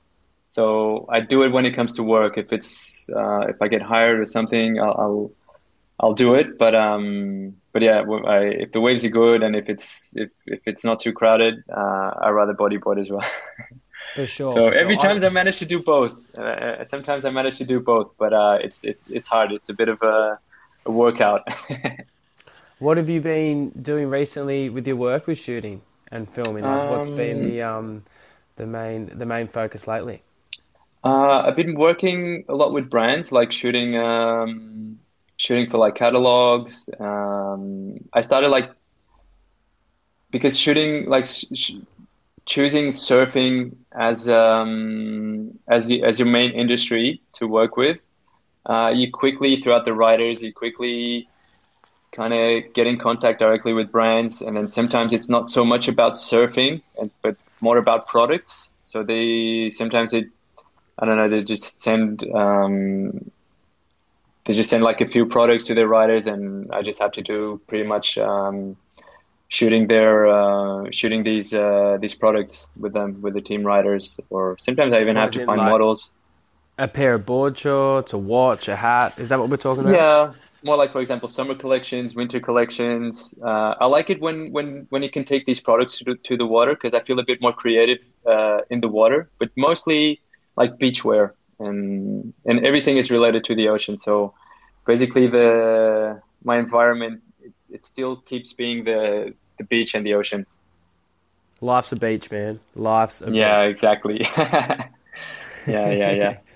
[0.49, 2.37] So I do it when it comes to work.
[2.37, 5.31] If it's uh, if I get hired or something, I'll I'll,
[5.99, 6.57] I'll do it.
[6.57, 10.61] But um, but yeah, I, if the waves are good and if it's if, if
[10.65, 13.25] it's not too crowded, uh, I rather bodyboard as well.
[14.13, 14.63] For sure.
[14.63, 14.97] So for every sure.
[14.97, 16.15] time I manage to do both.
[16.37, 19.51] Uh, sometimes I manage to do both, but uh, it's it's it's hard.
[19.51, 20.39] It's a bit of a,
[20.85, 21.41] a workout.
[22.79, 25.81] What have you been doing recently with your work with shooting
[26.11, 26.65] and filming?
[26.65, 28.03] Um, What's been the um,
[28.55, 30.23] the main the main focus lately?
[31.03, 34.99] Uh, I've been working a lot with brands, like shooting um,
[35.37, 36.89] shooting for like catalogs.
[36.99, 38.71] Um, I started like
[40.31, 41.73] because shooting like sh-
[42.45, 47.97] choosing surfing as um, as the, as your main industry to work with.
[48.65, 51.27] Uh, you quickly throughout the writers, you quickly
[52.11, 55.87] kind of get in contact directly with brands, and then sometimes it's not so much
[55.87, 58.71] about surfing, and, but more about products.
[58.83, 60.25] So they sometimes they,
[60.99, 63.31] I don't know, they just send um,
[64.47, 67.21] they just send like a few products to their riders, and I just have to
[67.21, 68.77] do pretty much um,
[69.49, 74.57] shooting their uh, shooting these uh, these products with them with the team riders, or
[74.59, 76.11] sometimes I even have to find like models.
[76.79, 79.17] A pair of board shorts, a watch, a hat.
[79.17, 79.93] Is that what we're talking about?
[79.93, 80.33] Yeah,
[80.63, 83.33] more like, for example, summer collections, winter collections.
[83.43, 86.45] Uh, I like it when, when, when you can take these products to, to the
[86.45, 90.21] water because I feel a bit more creative uh, in the water, but mostly
[90.55, 93.97] like beachwear and and everything is related to the ocean.
[93.97, 94.33] So
[94.85, 100.45] basically, the my environment it, it still keeps being the the beach and the ocean.
[101.61, 102.61] Life's a beach, man.
[102.73, 103.67] Life's a Yeah, beach.
[103.67, 104.21] exactly.
[104.37, 104.89] yeah,
[105.65, 106.37] yeah, yeah.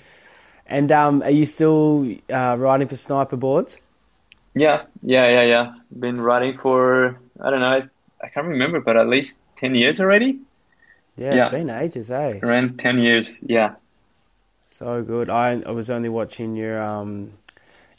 [0.68, 3.78] And um, are you still uh, riding for sniper boards?
[4.54, 5.74] Yeah, yeah, yeah, yeah.
[5.98, 7.84] Been riding for I don't know, I,
[8.26, 10.42] I can't remember, but at least 10 years already?
[11.16, 11.38] Yeah, Yeah.
[11.38, 12.42] it's been ages, eh?
[12.44, 13.40] Around 10 years.
[13.44, 13.76] Yeah.
[14.74, 15.30] So good.
[15.30, 17.32] I I was only watching your um,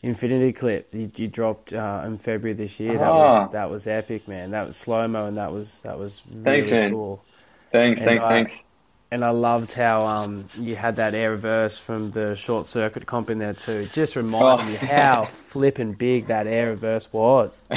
[0.03, 2.95] Infinity clip you, you dropped uh, in February this year.
[2.99, 3.43] That Ah.
[3.45, 4.51] was that was epic, man.
[4.51, 6.91] That was slow mo, and that was that was really Thanks, man.
[6.91, 7.23] cool.
[7.71, 8.65] Thanks, And thanks, I- thanks.
[9.13, 13.29] And I loved how um, you had that air reverse from the short circuit comp
[13.29, 13.85] in there too.
[13.93, 14.67] Just reminded Oh.
[14.71, 17.61] me how flipping big that air reverse was.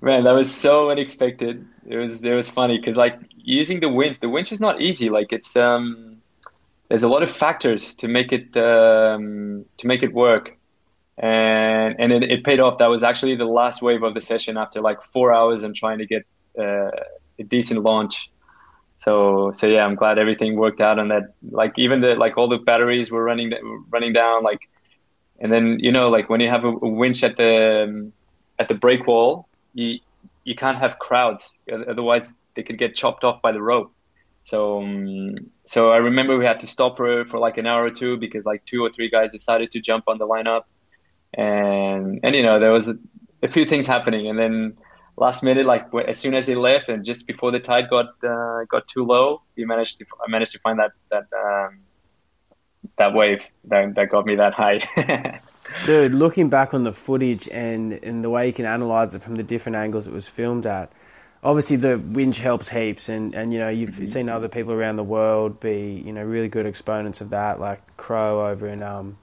[0.00, 1.66] Man, that was so unexpected.
[1.86, 5.10] It was it was funny because like using the winch, the winch is not easy.
[5.10, 6.09] Like it's um,
[6.90, 10.58] there's a lot of factors to make it um, to make it work,
[11.16, 12.78] and and it, it paid off.
[12.78, 15.98] That was actually the last wave of the session after like four hours and trying
[15.98, 16.26] to get
[16.58, 16.90] uh,
[17.38, 18.28] a decent launch.
[18.96, 21.34] So so yeah, I'm glad everything worked out on that.
[21.50, 23.52] Like even the like all the batteries were running
[23.88, 24.42] running down.
[24.42, 24.68] Like
[25.38, 28.12] and then you know like when you have a, a winch at the um,
[28.58, 30.00] at the break wall, you
[30.42, 31.56] you can't have crowds.
[31.72, 33.92] Otherwise, they could get chopped off by the rope.
[34.42, 35.36] So um,
[35.66, 38.44] so I remember we had to stop for for like an hour or two because
[38.44, 40.64] like two or three guys decided to jump on the lineup,
[41.34, 42.96] and and you know there was a,
[43.42, 44.76] a few things happening, and then
[45.16, 48.64] last minute like as soon as they left and just before the tide got uh,
[48.68, 51.80] got too low, we managed to I managed to find that that um,
[52.96, 55.40] that wave that that got me that high.
[55.84, 59.36] Dude, looking back on the footage and, and the way you can analyze it from
[59.36, 60.92] the different angles it was filmed at,
[61.42, 65.04] obviously the winch helps heaps, and, and you know you've seen other people around the
[65.04, 69.16] world be you know really good exponents of that, like Crow over in um,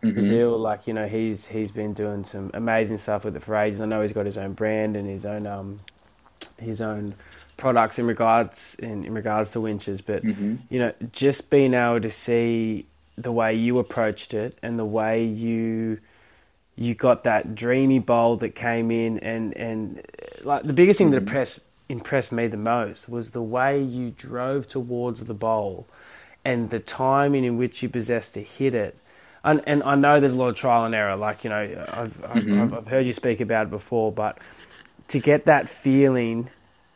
[0.00, 0.58] Brazil.
[0.58, 3.80] Like you know he's he's been doing some amazing stuff with it for ages.
[3.80, 5.80] I know he's got his own brand and his own um,
[6.58, 7.14] his own
[7.56, 10.24] products in regards in, in regards to winches, but
[10.70, 12.86] you know just being able to see
[13.16, 16.00] the way you approached it and the way you
[16.76, 21.10] you got that dreamy bowl that came in and and uh, like the biggest thing
[21.10, 25.86] that impressed impressed me the most was the way you drove towards the bowl
[26.44, 28.96] and the timing in which you possessed to hit it
[29.44, 32.24] and and I know there's a lot of trial and error like you know I've
[32.24, 34.38] I've, I've, I've heard you speak about it before but
[35.08, 36.50] to get that feeling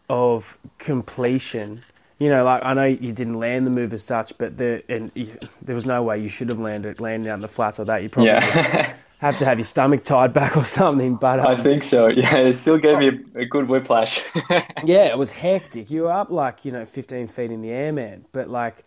[0.08, 1.84] of completion.
[2.18, 5.12] You know, like I know you didn't land the move as such, but the and
[5.14, 8.02] you, there was no way you should have landed landed on the flats like that.
[8.02, 8.94] You probably yeah.
[9.18, 11.16] have to have your stomach tied back or something.
[11.16, 12.08] But um, I think so.
[12.18, 14.24] Yeah, it still gave me a, a good whiplash.
[14.84, 15.90] yeah, it was hectic.
[15.90, 18.24] You were up like you know 15 feet in the air, man.
[18.32, 18.84] But like,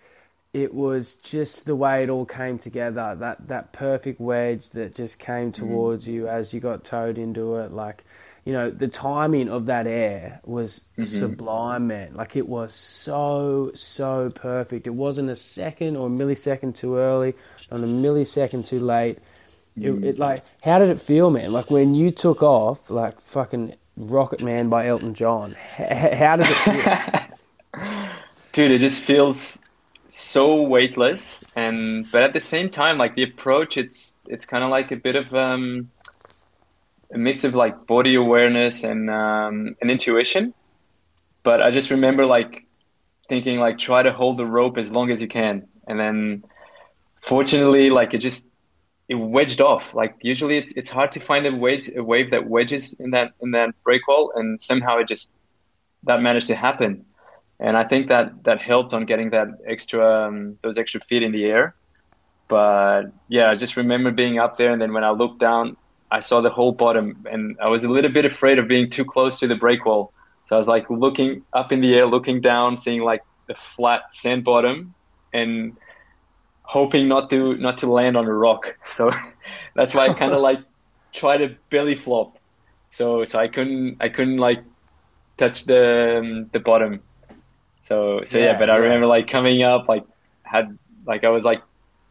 [0.54, 3.16] it was just the way it all came together.
[3.20, 7.72] That that perfect wedge that just came towards you as you got towed into it.
[7.72, 8.06] Like,
[8.46, 12.14] you know, the timing of that air was sublime, man.
[12.16, 14.88] Like it was so so perfect.
[14.88, 17.34] It wasn't a second or a millisecond too early,
[17.70, 19.20] not a millisecond too late.
[19.80, 21.52] It, it like how did it feel, man?
[21.52, 25.56] Like when you took off, like fucking Rocket Man by Elton John.
[25.78, 28.12] H- how did it feel?
[28.52, 29.60] Dude, it just feels
[30.14, 34.70] so weightless and but at the same time like the approach it's it's kind of
[34.70, 35.90] like a bit of um
[37.14, 40.54] a mix of like body awareness and um and intuition.
[41.44, 42.66] But I just remember like
[43.30, 46.44] thinking like try to hold the rope as long as you can and then
[47.22, 48.51] fortunately like it just
[49.12, 49.94] it wedged off.
[49.94, 53.34] Like usually it's it's hard to find a wedge a wave that wedges in that
[53.42, 55.34] in that break wall and somehow it just
[56.04, 57.06] that managed to happen.
[57.60, 61.34] And I think that that helped on getting that extra um, those extra feet in
[61.34, 61.76] the air.
[62.48, 65.76] But yeah, I just remember being up there and then when I looked down,
[66.10, 69.04] I saw the whole bottom and I was a little bit afraid of being too
[69.04, 70.14] close to the break wall.
[70.46, 74.04] So I was like looking up in the air, looking down, seeing like the flat
[74.14, 74.94] sand bottom
[75.34, 75.76] and
[76.72, 78.76] hoping not to not to land on a rock.
[78.86, 79.12] So
[79.76, 80.60] that's why I kind of like
[81.14, 82.38] try to belly flop.
[82.92, 84.66] So so I couldn't I couldn't like
[85.38, 87.04] touch the um, the bottom.
[87.82, 90.06] So so yeah, Yeah, but I remember like coming up like
[90.44, 91.62] had like I was like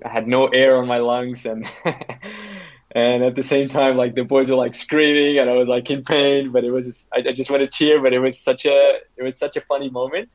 [0.04, 1.66] I had no air on my lungs and
[2.92, 5.90] and at the same time like the boys were like screaming and I was like
[5.90, 8.66] in pain, but it was I, I just want to cheer, but it was such
[8.66, 10.34] a it was such a funny moment.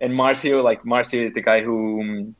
[0.00, 2.36] And Marcio like Marcio is the guy who um,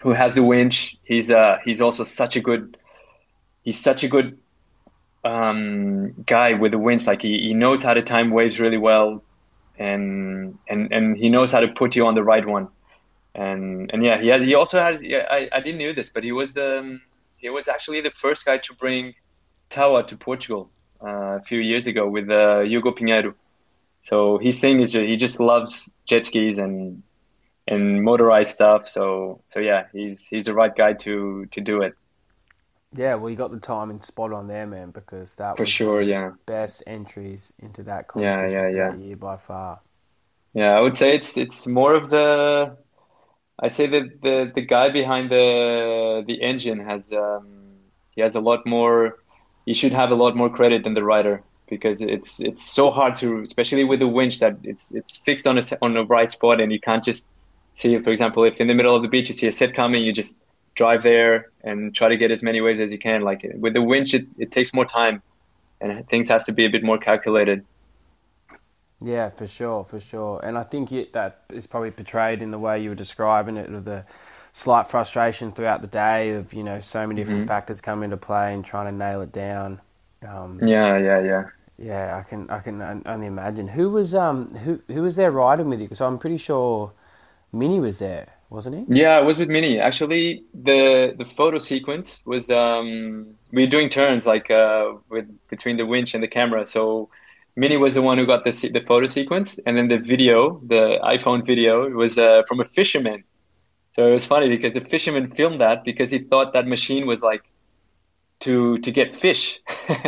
[0.00, 0.96] who has the winch.
[1.04, 2.76] He's uh he's also such a good
[3.62, 4.38] he's such a good
[5.24, 7.06] um guy with the winch.
[7.06, 9.22] Like he, he knows how to time waves really well
[9.78, 12.68] and and and he knows how to put you on the right one.
[13.34, 16.24] And and yeah, he had, he also has yeah, I, I didn't know this, but
[16.24, 17.00] he was the um,
[17.38, 19.14] he was actually the first guy to bring
[19.70, 20.70] Tawa to Portugal
[21.02, 23.34] uh, a few years ago with uh, Hugo Pinheiro.
[24.02, 27.02] So his thing is he just loves jet skis and
[27.70, 28.88] and motorized stuff.
[28.90, 31.94] So so yeah, he's he's the right guy to to do it.
[32.92, 36.02] Yeah, well, you got the timing spot on there, man, because that for was sure.
[36.02, 38.92] Yeah, best entries into that Yeah, competition yeah, for yeah.
[38.92, 39.82] that year by far.
[40.54, 40.72] yeah.
[40.76, 42.76] I would say it's it's more of the.
[43.60, 47.78] I'd say that the the guy behind the the engine has um
[48.12, 49.18] he has a lot more.
[49.66, 53.16] He should have a lot more credit than the rider because it's it's so hard
[53.16, 56.60] to, especially with the winch that it's it's fixed on a on a right spot
[56.62, 57.29] and you can't just
[57.74, 57.98] see.
[57.98, 60.12] For example, if in the middle of the beach you see a set coming, you
[60.12, 60.40] just
[60.76, 63.22] drive there and try to get as many waves as you can.
[63.22, 65.22] Like with the winch, it, it takes more time
[65.80, 67.66] and things has to be a bit more calculated.
[69.02, 70.40] Yeah, for sure, for sure.
[70.44, 73.70] And I think it, that is probably portrayed in the way you were describing it,
[73.72, 74.04] of the
[74.52, 77.46] slight frustration throughout the day of you know so many different Mhm.
[77.46, 79.80] factors come into play and trying to nail it down.
[80.26, 81.44] Um, Yeah, yeah, yeah.
[81.78, 83.68] Yeah, I can I can only imagine.
[83.68, 85.86] Who was um who who was there riding with you?
[85.86, 86.92] Because I'm pretty sure
[87.52, 89.00] Minnie was there, wasn't he?
[89.00, 89.78] Yeah, I was with Minnie.
[89.78, 95.76] Actually, the the photo sequence was um we were doing turns like uh with between
[95.76, 96.66] the winch and the camera.
[96.66, 97.10] So
[97.56, 100.98] Minnie was the one who got the the photo sequence, and then the video, the
[101.02, 103.24] iPhone video, was uh from a fisherman.
[103.96, 107.22] So it was funny because the fisherman filmed that because he thought that machine was
[107.22, 107.42] like
[108.40, 109.60] to to get fish.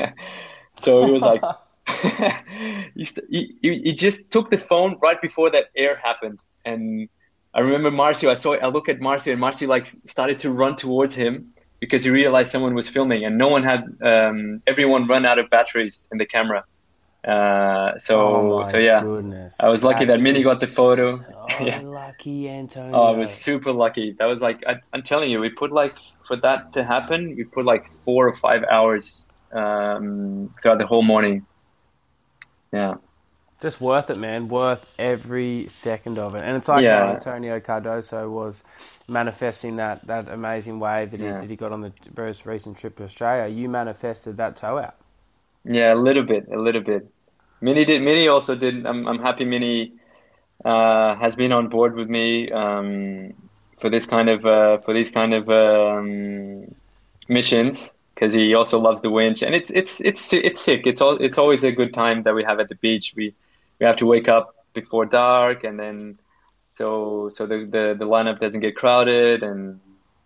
[0.83, 1.43] So he was like
[2.97, 7.09] he, he he he just took the phone right before that air happened and
[7.55, 8.31] I remember Marcio.
[8.31, 8.55] I saw.
[8.55, 12.51] I look at Marcio, and Marcio like started to run towards him because he realized
[12.51, 13.85] someone was filming, and no one had.
[14.03, 16.65] Um, everyone run out of batteries in the camera.
[17.27, 19.57] Uh, so Oh my so yeah, goodness.
[19.61, 21.19] I was lucky that Minnie got the photo.
[21.19, 21.81] So Yeah.
[21.83, 22.97] lucky, Antonio.
[22.97, 24.15] oh, I was super lucky.
[24.19, 25.95] That was like I, I'm telling you, we put like
[26.27, 31.03] for that to happen, we put like four or five hours um, throughout the whole
[31.03, 31.47] morning.
[32.73, 32.95] Yeah,
[33.63, 34.49] Just worth it, man.
[34.49, 36.43] Worth every second of it.
[36.43, 37.13] And it's like Yeah.
[37.13, 38.63] Antonio Cardoso was
[39.09, 42.97] manifesting that, that amazing wave that he, that he got on the most recent trip
[42.97, 43.49] to Australia.
[43.49, 44.97] You manifested that tow out.
[45.65, 47.09] yeah, a little bit, a little bit.
[47.61, 48.03] Minnie did.
[48.03, 48.85] Minnie also did.
[48.85, 49.45] I'm I'm happy.
[49.45, 49.93] Minnie
[50.65, 53.33] uh, has been on board with me um,
[53.81, 56.75] for this kind of uh, for these kind of um,
[57.29, 60.83] missions because he also loves the winch and it's it's it's it's sick.
[60.87, 63.15] It's all it's always a good time that we have at the beach.
[63.17, 63.35] We
[63.83, 66.17] we have to wake up before dark and then
[66.71, 69.81] so so the the, the lineup doesn't get crowded and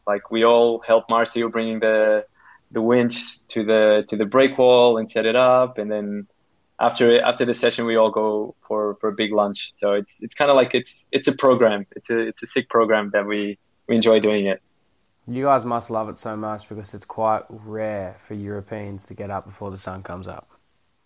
[0.06, 2.26] like we all help Marcio bringing the
[2.70, 3.14] the winch
[3.48, 6.26] to the to the break wall and set it up and then
[6.78, 9.72] after after the session we all go for for a big lunch.
[9.76, 11.86] So it's it's kind of like it's it's a program.
[11.96, 14.60] It's a it's a sick program that we we enjoy doing it.
[15.26, 19.30] You guys must love it so much because it's quite rare for Europeans to get
[19.30, 20.50] up before the sun comes up.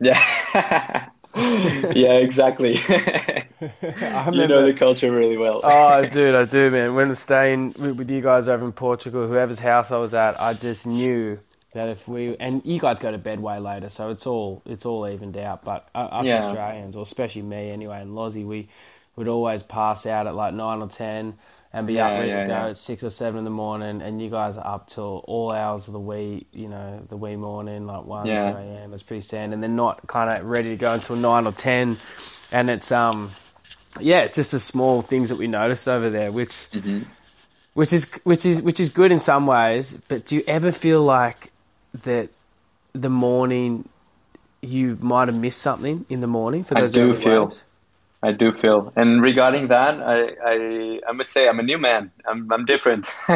[0.01, 1.07] yeah
[1.95, 6.95] yeah exactly I you know the culture really well oh, dude, I do, man.
[6.95, 10.41] When we're staying with, with you guys over in Portugal, whoever's house I was at,
[10.41, 11.39] I just knew
[11.75, 14.87] that if we and you guys go to bed way later, so it's all it's
[14.87, 15.65] all evened out.
[15.65, 16.45] But uh, us Yeah.
[16.45, 18.69] Australians, or especially me anyway, and Lozzie, we
[19.17, 21.35] would always pass out at like nine or ten
[21.73, 22.67] and be up ready yeah, to go yeah.
[22.69, 25.87] at six or seven in the morning, and you guys are up till all hours
[25.87, 28.51] of the wee, you know, the wee morning, like one, Yeah.
[28.53, 28.93] two a.m.
[28.93, 31.97] It's pretty standard, and they're not kind of ready to go until nine or ten,
[32.51, 33.31] and it's um
[34.01, 37.01] yeah, it's just the small things that we noticed over there, which Mm-hmm.
[37.75, 39.93] which is which is which is good in some ways.
[40.09, 41.51] But do you ever feel like
[42.03, 42.31] that
[42.93, 43.89] the morning
[44.63, 47.45] you might have missed something in the morning for I those do early feel.
[47.45, 47.63] waves?
[48.23, 52.11] I do feel, and regarding that, I, I I must say I'm a new man.
[52.29, 53.09] I'm I'm different.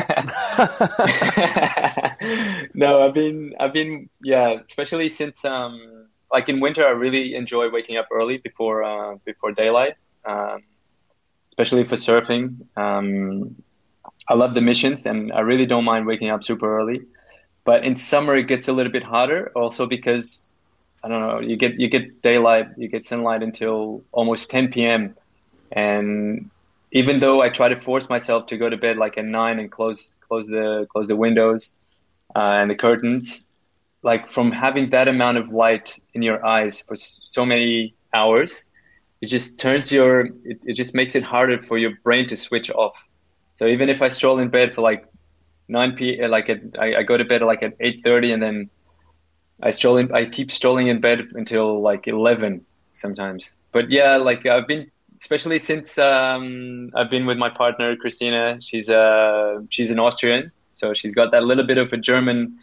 [2.74, 7.70] no, I've been I've been yeah, especially since um like in winter, I really enjoy
[7.70, 10.62] waking up early before uh, before daylight, um,
[11.51, 12.66] especially for surfing.
[12.76, 13.57] Um,
[14.28, 17.03] I love the missions, and I really don't mind waking up super early.
[17.64, 20.54] But in summer, it gets a little bit harder, also because
[21.05, 21.41] I don't know.
[21.41, 25.15] You get you get daylight, you get sunlight until almost 10 p.m.
[25.71, 26.51] And
[26.93, 29.71] even though I try to force myself to go to bed like at nine and
[29.71, 31.73] close close the close the windows
[32.35, 33.49] uh, and the curtains,
[34.03, 38.65] like from having that amount of light in your eyes for so many hours,
[39.21, 42.71] it just turns your it, it just makes it harder for your brain to switch
[42.71, 42.95] off.
[43.57, 45.05] So even if I stroll in bed for like
[45.69, 46.27] 9 p.
[46.27, 48.71] like at, I, I go to bed like at 8:30 and then
[49.63, 53.53] I stroll in, I keep strolling in bed until like 11 sometimes.
[53.73, 54.91] But yeah, like I've been,
[55.21, 58.59] especially since um, I've been with my partner Christina.
[58.61, 62.59] She's uh she's an Austrian, so she's got that little bit of a German,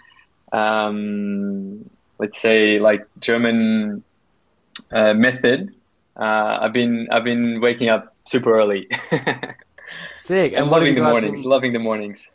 [0.51, 4.03] um, let's say like German
[4.91, 5.73] uh, method.
[6.15, 8.87] Uh, I've been I've been waking up super early.
[10.15, 10.53] Sick.
[10.53, 11.41] And, loving the mornings.
[11.41, 11.49] Been...
[11.49, 12.29] Loving the mornings.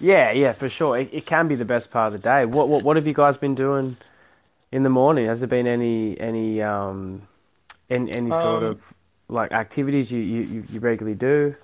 [0.00, 0.98] Yeah, yeah, for sure.
[0.98, 2.44] It, it can be the best part of the day.
[2.44, 3.96] What what what have you guys been doing
[4.72, 5.26] in the morning?
[5.26, 7.22] Has there been any any um
[7.88, 8.80] any, any sort um, of
[9.28, 11.54] like activities you, you, you regularly do?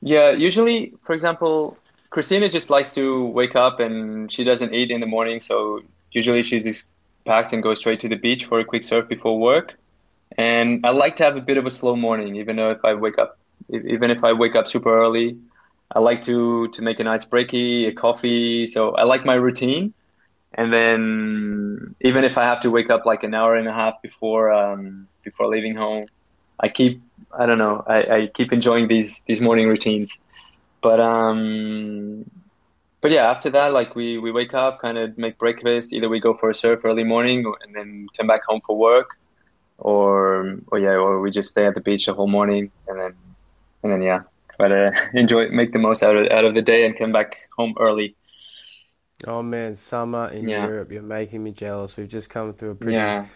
[0.00, 1.76] Yeah, usually, for example,
[2.10, 5.80] Christina just likes to wake up and she doesn't eat in the morning, so
[6.10, 6.90] usually she just
[7.24, 9.74] packs and goes straight to the beach for a quick surf before work.
[10.36, 12.94] And I like to have a bit of a slow morning, even though if I
[12.94, 13.38] wake up,
[13.72, 15.38] even if I wake up super early,
[15.94, 18.66] I like to to make a nice breaky, a coffee.
[18.66, 19.94] So I like my routine.
[20.54, 24.02] And then even if I have to wake up like an hour and a half
[24.02, 26.06] before um, before leaving home,
[26.60, 27.02] I keep
[27.38, 30.18] I don't know I, I keep enjoying these these morning routines.
[30.82, 32.24] But um,
[33.00, 35.92] but yeah, after that, like we we wake up, kind of make breakfast.
[35.92, 39.10] Either we go for a surf early morning, and then come back home for work,
[39.78, 43.14] or or yeah, or we just stay at the beach the whole morning, and then
[43.82, 44.20] and then yeah,
[44.62, 47.36] try to enjoy, make the most out of out of the day, and come back
[47.56, 48.16] home early.
[49.26, 50.66] Oh man, summer in yeah.
[50.66, 51.96] Europe, you're making me jealous.
[51.96, 53.26] We've just come through a pretty yeah.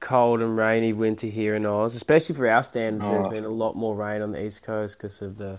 [0.00, 3.04] cold and rainy winter here in Oz, especially for our standards.
[3.06, 3.12] Oh.
[3.12, 5.58] There's been a lot more rain on the east coast because of the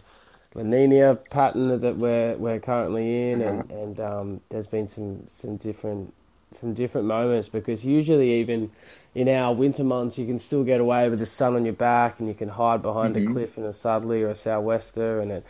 [0.56, 3.82] La Nina pattern that we're we're currently in, and uh-huh.
[3.82, 6.14] and um, there's been some some different
[6.52, 8.72] some different moments because usually even
[9.14, 12.20] in our winter months you can still get away with the sun on your back
[12.20, 13.32] and you can hide behind mm-hmm.
[13.32, 15.46] a cliff in a southerly or a sou'wester and it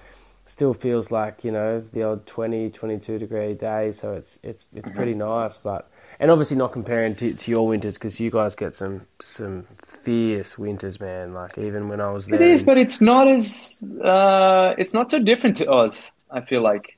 [0.46, 4.88] still feels like you know the old 20 22 degree day so it's it's it's
[4.88, 4.96] mm-hmm.
[4.96, 5.90] pretty nice but
[6.20, 10.56] and obviously not comparing to, to your winters because you guys get some some fierce
[10.58, 14.76] winters man like even when i was there it is but it's not as uh
[14.78, 16.96] it's not so different to us i feel like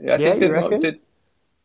[0.00, 0.80] i yeah, think you reckon?
[0.80, 1.00] That,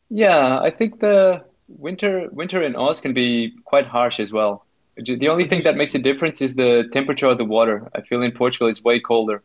[0.10, 5.30] yeah i think the winter winter in oz can be quite harsh as well the
[5.30, 8.32] only thing that makes a difference is the temperature of the water i feel in
[8.32, 9.42] portugal it's way colder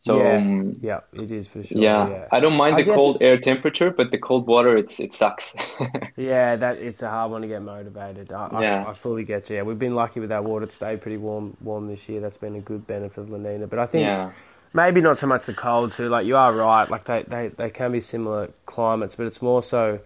[0.00, 1.76] so yeah, um, yeah, it is for sure.
[1.76, 2.28] Yeah, yeah.
[2.30, 5.12] I don't mind I the guess, cold air temperature, but the cold water, it's it
[5.12, 5.56] sucks.
[6.16, 8.32] yeah, that it's a hard one to get motivated.
[8.32, 8.84] I, yeah.
[8.84, 9.56] I, I, fully get you.
[9.56, 12.20] Yeah, we've been lucky with our water to stay pretty warm warm this year.
[12.20, 13.66] That's been a good benefit of La Nina.
[13.66, 14.30] But I think yeah.
[14.72, 16.08] maybe not so much the cold too.
[16.08, 16.88] Like you are right.
[16.88, 19.98] Like they, they, they can be similar climates, but it's more so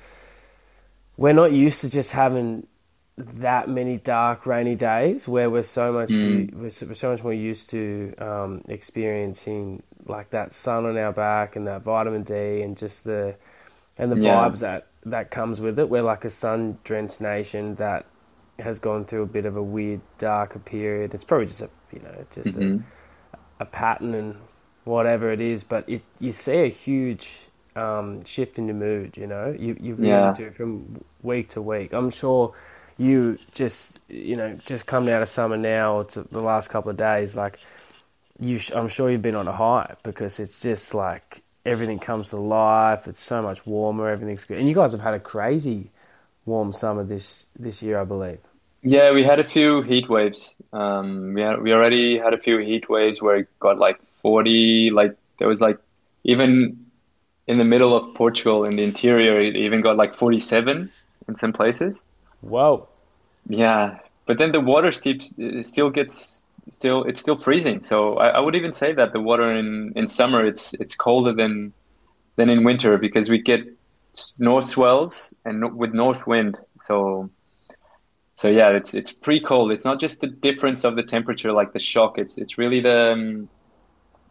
[1.17, 2.67] we're not used to just having
[3.17, 6.53] that many dark, rainy days where we're so much mm.
[6.55, 11.67] we're, so much more used to um, experiencing like that sun on our back and
[11.67, 13.37] that vitamin D and just the
[13.99, 14.49] and the yeah.
[14.49, 15.89] vibes that that comes with it.
[15.89, 18.07] We're like a sun drenched nation that
[18.59, 21.15] has gone through a bit of a weird, darker period.
[21.15, 22.83] It's probably just a you know just mm-hmm.
[23.35, 24.37] a, a pattern and
[24.85, 27.31] whatever it is, but it you see a huge
[27.77, 29.17] um, shift in the mood.
[29.17, 30.35] You know, you you really yeah.
[30.37, 31.93] do from week to week.
[31.93, 32.55] I'm sure
[32.99, 36.97] you just you know just coming out of summer now it's the last couple of
[36.97, 37.59] days like
[38.39, 42.37] you I'm sure you've been on a high because it's just like everything comes to
[42.37, 45.91] life it's so much warmer everything's good and you guys have had a crazy
[46.45, 48.39] warm summer this this year I believe
[48.83, 52.59] yeah we had a few heat waves um, we had, we already had a few
[52.59, 55.79] heat waves where it got like 40 like there was like
[56.25, 56.82] even
[57.53, 60.91] in the middle of Portugal in the interior it even got like 47
[61.29, 62.05] in some places
[62.43, 62.89] Wow.
[63.49, 65.15] Yeah, but then the water still
[65.63, 67.83] still gets still it's still freezing.
[67.83, 71.33] So I, I, would even say that the water in, in summer it's it's colder
[71.33, 71.73] than
[72.37, 73.61] than in winter because we get
[74.39, 76.59] north swells and with north wind.
[76.81, 77.31] So
[78.35, 79.73] so yeah, it's it's pretty cold.
[79.73, 82.19] It's not just the difference of the temperature, like the shock.
[82.19, 83.49] It's it's really the um,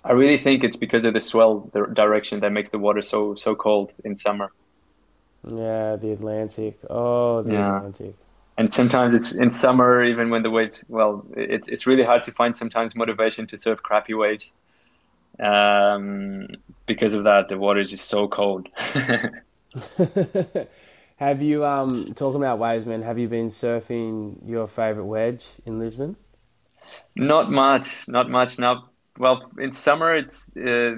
[0.04, 3.56] I really think it's because of the swell direction that makes the water so so
[3.56, 4.52] cold in summer.
[5.48, 6.80] Yeah, the Atlantic.
[6.90, 7.82] Oh, the yeah.
[7.82, 8.16] Atlantic.
[8.58, 10.84] And sometimes it's in summer, even when the waves.
[10.88, 14.54] Well, it's it's really hard to find sometimes motivation to surf crappy waves,
[15.40, 16.48] um,
[16.88, 17.50] because of that.
[17.50, 18.68] The water is just so cold.
[21.18, 23.02] have you um talking about waves, man?
[23.04, 26.16] Have you been surfing your favorite wedge in Lisbon?
[27.16, 28.60] Not much, not much.
[28.60, 28.91] Now,
[29.22, 30.96] well, in summer it's uh,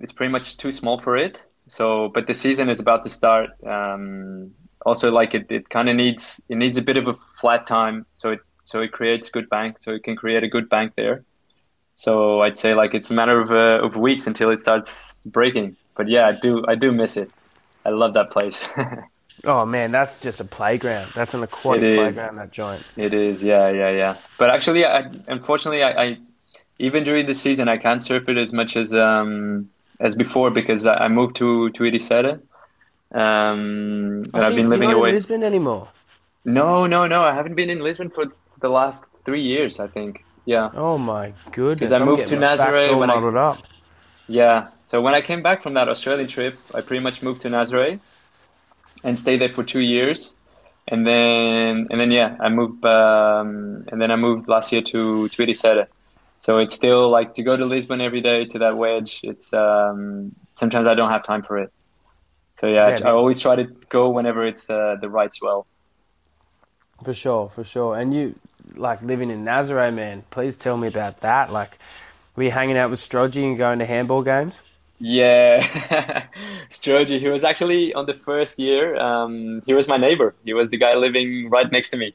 [0.00, 1.44] it's pretty much too small for it.
[1.68, 3.50] So, but the season is about to start.
[3.64, 4.52] Um,
[4.84, 8.06] also, like it, it kind of needs it needs a bit of a flat time,
[8.12, 11.22] so it so it creates good bank, so it can create a good bank there.
[11.96, 15.76] So I'd say like it's a matter of uh, of weeks until it starts breaking.
[15.94, 17.30] But yeah, I do I do miss it.
[17.84, 18.66] I love that place.
[19.44, 21.12] oh man, that's just a playground.
[21.14, 22.36] That's an aquatic playground.
[22.36, 22.82] That joint.
[22.96, 23.42] It is.
[23.42, 24.16] Yeah, yeah, yeah.
[24.38, 26.18] But actually, I, unfortunately, I, I
[26.80, 29.70] even during the season I can't surf it as much as um
[30.00, 32.40] as before because I moved to to Ericeira.
[33.12, 35.08] Um, and I've been living away.
[35.08, 35.88] in Lisbon anymore?
[36.44, 37.22] No, no, no.
[37.22, 38.24] I haven't been in Lisbon for
[38.60, 39.80] the last three years.
[39.80, 40.24] I think.
[40.46, 40.70] Yeah.
[40.74, 41.92] Oh my goodness!
[41.92, 43.58] I I'm moved to getting my facts Nazaré when I- up.
[44.28, 44.68] Yeah.
[44.84, 48.00] So when I came back from that Australian trip, I pretty much moved to Nazaré
[49.04, 50.34] and stayed there for two years.
[50.88, 55.28] And then, and then, yeah, I moved, um, and then I moved last year to,
[55.28, 55.86] to Ericeira.
[56.40, 59.20] So it's still like to go to Lisbon every day to that wedge.
[59.22, 61.70] It's, um, sometimes I don't have time for it.
[62.58, 65.66] So yeah, Yeah, I, I always try to go whenever it's, uh, the right swell.
[67.04, 67.96] For sure, for sure.
[67.96, 68.34] And you,
[68.74, 70.24] like living in Nazaré, man.
[70.30, 71.52] Please tell me about that.
[71.52, 71.78] Like,
[72.36, 74.60] were you hanging out with Strodgy and going to handball games?
[74.98, 76.26] Yeah,
[76.68, 77.18] Sturgy.
[77.18, 78.96] He was actually on the first year.
[78.96, 80.34] Um, he was my neighbor.
[80.44, 82.14] He was the guy living right next to me.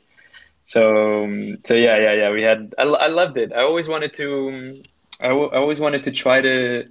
[0.65, 2.31] So, um, so yeah, yeah, yeah.
[2.31, 2.75] We had.
[2.77, 3.51] I, I loved it.
[3.53, 4.49] I always wanted to.
[4.49, 4.83] um,
[5.21, 6.83] I, w- I always wanted to try to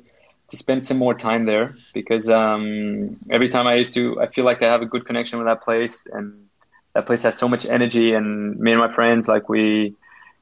[0.51, 4.45] to spend some more time there because um, every time I used to, I feel
[4.45, 6.47] like I have a good connection with that place, and
[6.95, 8.13] that place has so much energy.
[8.15, 9.95] And me and my friends, like we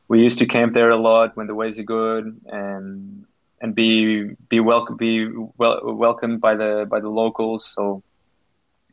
[0.09, 3.25] we used to camp there a lot when the waves are good, and
[3.61, 5.29] and be be welcome be
[5.59, 7.73] well welcomed by the by the locals.
[7.75, 8.03] So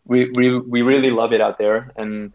[0.05, 2.33] we we we really love it out there, and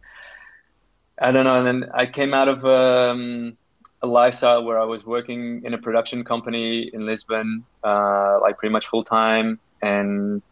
[1.21, 1.57] I don't know.
[1.57, 3.57] And then I came out of um,
[4.03, 8.73] a lifestyle where I was working in a production company in Lisbon, uh, like pretty
[8.73, 10.43] much full time, and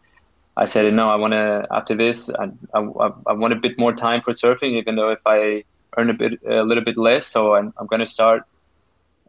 [0.55, 2.79] I said, no, I want to after this, I, I
[3.27, 5.63] I want a bit more time for surfing, even though if I
[5.97, 8.43] earn a bit a little bit less, so I'm I'm going to start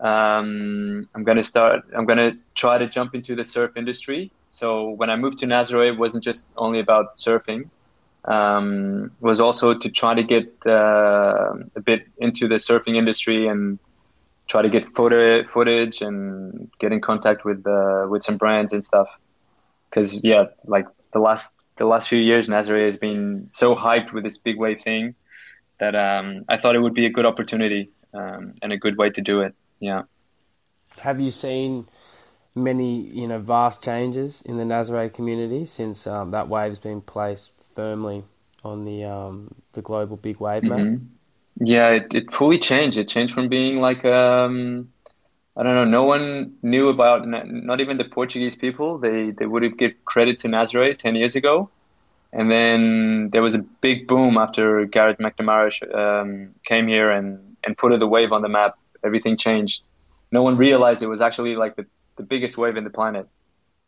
[0.01, 1.83] um, I'm gonna start.
[1.97, 4.33] I'm gonna try to jump into the surf industry.
[4.51, 7.71] So when I moved to Nazaré, it wasn't just only about surfing.
[8.27, 13.79] Um, was also to try to get uh, a bit into the surfing industry and
[14.47, 18.83] try to get photo footage and get in contact with uh, with some brands and
[18.83, 19.09] stuff.
[19.91, 24.25] Because yeah, like the last the last few years, Nazaré has been so hyped with
[24.25, 25.15] this big wave thing
[25.81, 29.11] that um, I thought it would be a good opportunity um, and a good way
[29.11, 29.55] to do it.
[29.81, 30.03] Yeah.
[30.99, 31.89] Have you seen
[32.55, 37.54] many, you know, vast changes in the Nazaré community since um, that wave's been placed
[37.75, 38.25] firmly
[38.65, 40.89] on the um, the global big wave map?
[40.89, 41.09] Mhm.
[41.61, 42.97] Yeah, it, it fully changed.
[42.99, 44.89] It changed from being like um,
[45.57, 48.99] I don't know, no one knew about, not even the Portuguese people.
[48.99, 51.71] They they would have give credit to Nazaré 10 years ago.
[52.33, 57.77] And then there was a big boom after Garrett McNamara um, came here and, and
[57.77, 58.75] put the wave on the map.
[59.05, 59.83] Everything changed.
[60.33, 63.29] No one realized it was actually like the, the biggest wave in the planet.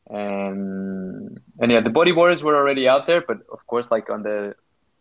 [0.08, 4.54] And and yeah, the bodyboarders were already out there, but of course, like on the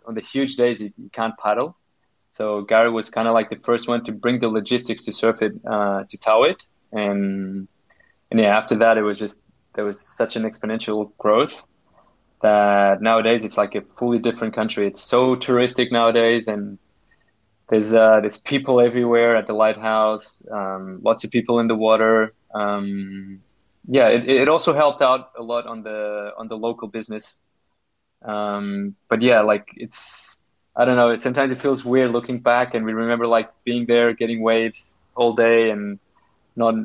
[0.06, 1.78] on the huge days, you, you can't paddle.
[2.30, 5.42] So Gary was kind of like the first one to bring the logistics to surf
[5.42, 7.68] it, uh, to tow it, and
[8.32, 9.44] and yeah, after that, it was just
[9.76, 11.66] there was such an exponential growth
[12.42, 14.88] that nowadays it's like a fully different country.
[14.88, 16.78] It's so touristic nowadays, and
[17.70, 22.34] there's uh, there's people everywhere at the lighthouse, um, lots of people in the water.
[22.54, 23.42] Um,
[23.88, 27.40] yeah, it, it also helped out a lot on the on the local business.
[28.24, 30.40] Um, but yeah, like it's
[30.76, 31.12] I don't know.
[31.12, 35.00] It, sometimes it feels weird looking back, and we remember like being there, getting waves
[35.16, 36.00] all day, and
[36.56, 36.76] not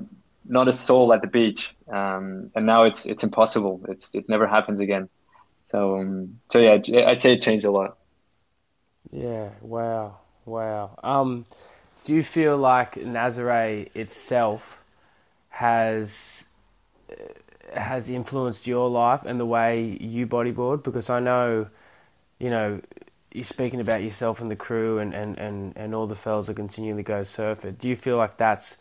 [0.45, 1.75] not a soul at the beach.
[1.89, 3.83] Um, and now it's it's impossible.
[3.89, 5.09] It's it never happens again.
[5.67, 7.97] So um, so yeah, I'd say it changed a lot.
[9.11, 10.99] Yeah, wow, wow.
[11.03, 11.47] Um,
[12.05, 14.79] do you feel like Nazaré itself
[15.51, 16.40] has
[17.75, 20.83] has influenced your life and the way you bodyboard?
[20.83, 21.69] Because I know,
[22.39, 22.81] you know,
[23.33, 26.57] you're speaking about yourself and the crew and, and, and, and all the fellas that
[26.57, 27.79] continually go surf it.
[27.79, 28.77] Do you feel like that's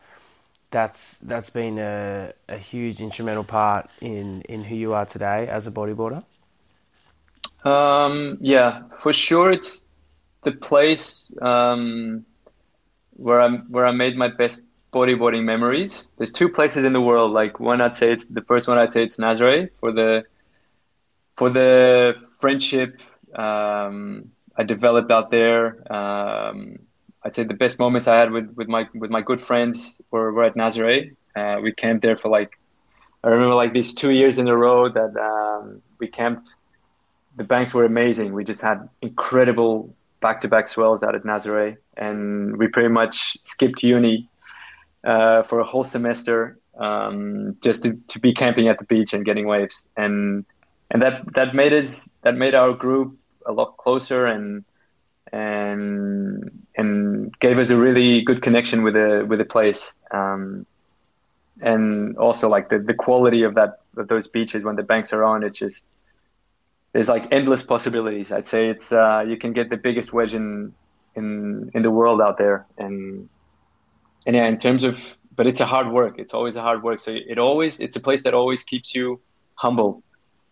[0.72, 5.68] that's that's been a, a huge instrumental part in, in who you are today as
[5.68, 6.24] a bodyboarder?
[7.64, 9.52] Um, yeah, for sure.
[9.52, 9.86] It's
[10.44, 12.26] the place um,
[13.14, 16.08] where I'm where I made my best bodyboarding memories.
[16.18, 17.32] There's two places in the world.
[17.32, 18.78] Like one, I'd say it's the first one.
[18.78, 20.24] I'd say it's Nazaré for the
[21.38, 23.00] for the friendship
[23.36, 25.92] um, I developed out there.
[25.92, 26.80] Um,
[27.24, 30.32] I'd say the best moments I had with, with my with my good friends were,
[30.32, 31.16] were at Nazaré.
[31.36, 32.58] Uh, we camped there for like
[33.24, 36.56] I remember like these two years in a row that um, we camped.
[37.36, 38.34] The banks were amazing.
[38.34, 44.29] We just had incredible back-to-back swells out at Nazaré, and we pretty much skipped uni
[45.04, 49.26] uh, for a whole semester um, just to, to be camping at the beach and
[49.26, 49.88] getting waves.
[49.98, 50.46] And
[50.92, 54.64] and that that made us that made our group a lot closer and
[55.32, 59.96] and and gave us a really good connection with the with the place.
[60.12, 60.66] Um,
[61.62, 65.24] and also like the, the quality of that of those beaches when the banks are
[65.24, 65.86] on, it's just
[66.94, 68.32] there's like endless possibilities.
[68.32, 70.74] I'd say it's uh, you can get the biggest wedge in
[71.16, 73.30] in in the world out there, and
[74.26, 76.20] and yeah, in terms of but it's a hard work.
[76.20, 77.00] It's always a hard work.
[77.00, 79.22] So it always it's a place that always keeps you
[79.56, 80.04] humble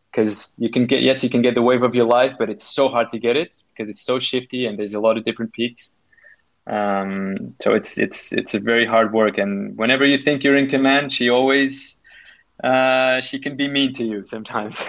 [0.09, 2.63] because you can get yes you can get the wave of your life, but it's
[2.63, 5.51] so hard to get it because it's so shifty and there's a lot of different
[5.53, 5.93] peaks.
[6.65, 10.70] Um, so it's it's it's a very hard work, and whenever you think you're in
[10.70, 11.97] command, she always
[12.63, 14.84] uh, she can be mean to you sometimes.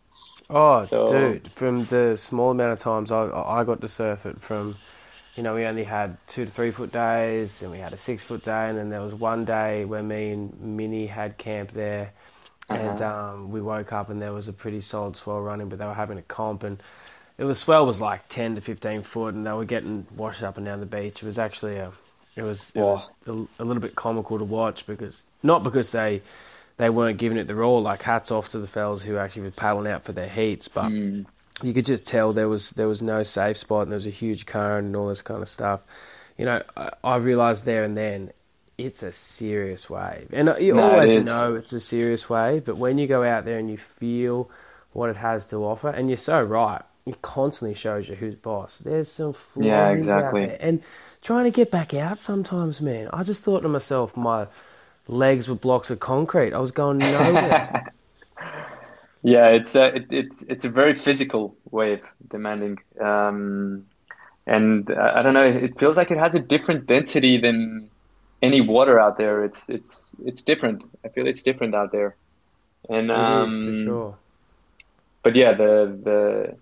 [0.50, 1.50] oh, so, dude!
[1.52, 4.76] From the small amount of times I I got to surf it, from
[5.38, 8.24] you know we only had two to three foot days, and we had a six
[8.24, 12.10] foot day, and then there was one day where me and Minnie had camp there,
[12.68, 12.82] uh-huh.
[12.82, 15.86] and um, we woke up and there was a pretty solid swell running, but they
[15.86, 16.82] were having a comp and
[17.38, 20.56] it was swell was like ten to fifteen foot, and they were getting washed up
[20.56, 21.22] and down the beach.
[21.22, 21.92] It was actually a,
[22.34, 26.20] it was it was a, a, little bit comical to watch because not because they
[26.78, 27.80] they weren't giving it their all.
[27.80, 30.86] Like hats off to the fellas who actually were paddling out for their heats, but
[30.86, 31.26] mm.
[31.62, 34.10] You could just tell there was there was no safe spot and there was a
[34.10, 35.80] huge current and all this kind of stuff.
[36.36, 38.32] You know, I, I realized there and then
[38.76, 42.64] it's a serious wave, and uh, you no, always it know it's a serious wave.
[42.64, 44.50] But when you go out there and you feel
[44.92, 48.78] what it has to offer, and you're so right it constantly shows you who's boss.
[48.78, 50.44] There's some flaws yeah, exactly.
[50.60, 50.82] And
[51.22, 53.08] trying to get back out sometimes, man.
[53.12, 54.46] I just thought to myself, my
[55.06, 56.52] legs were blocks of concrete.
[56.52, 57.92] I was going nowhere.
[59.22, 62.78] Yeah, it's a it, it's it's a very physical wave, demanding.
[63.00, 63.86] Um,
[64.46, 65.44] and I, I don't know.
[65.44, 67.90] It feels like it has a different density than
[68.42, 69.44] any water out there.
[69.44, 70.82] It's it's it's different.
[71.04, 72.16] I feel it's different out there.
[72.88, 74.18] And um, for sure.
[75.22, 76.56] But yeah, the the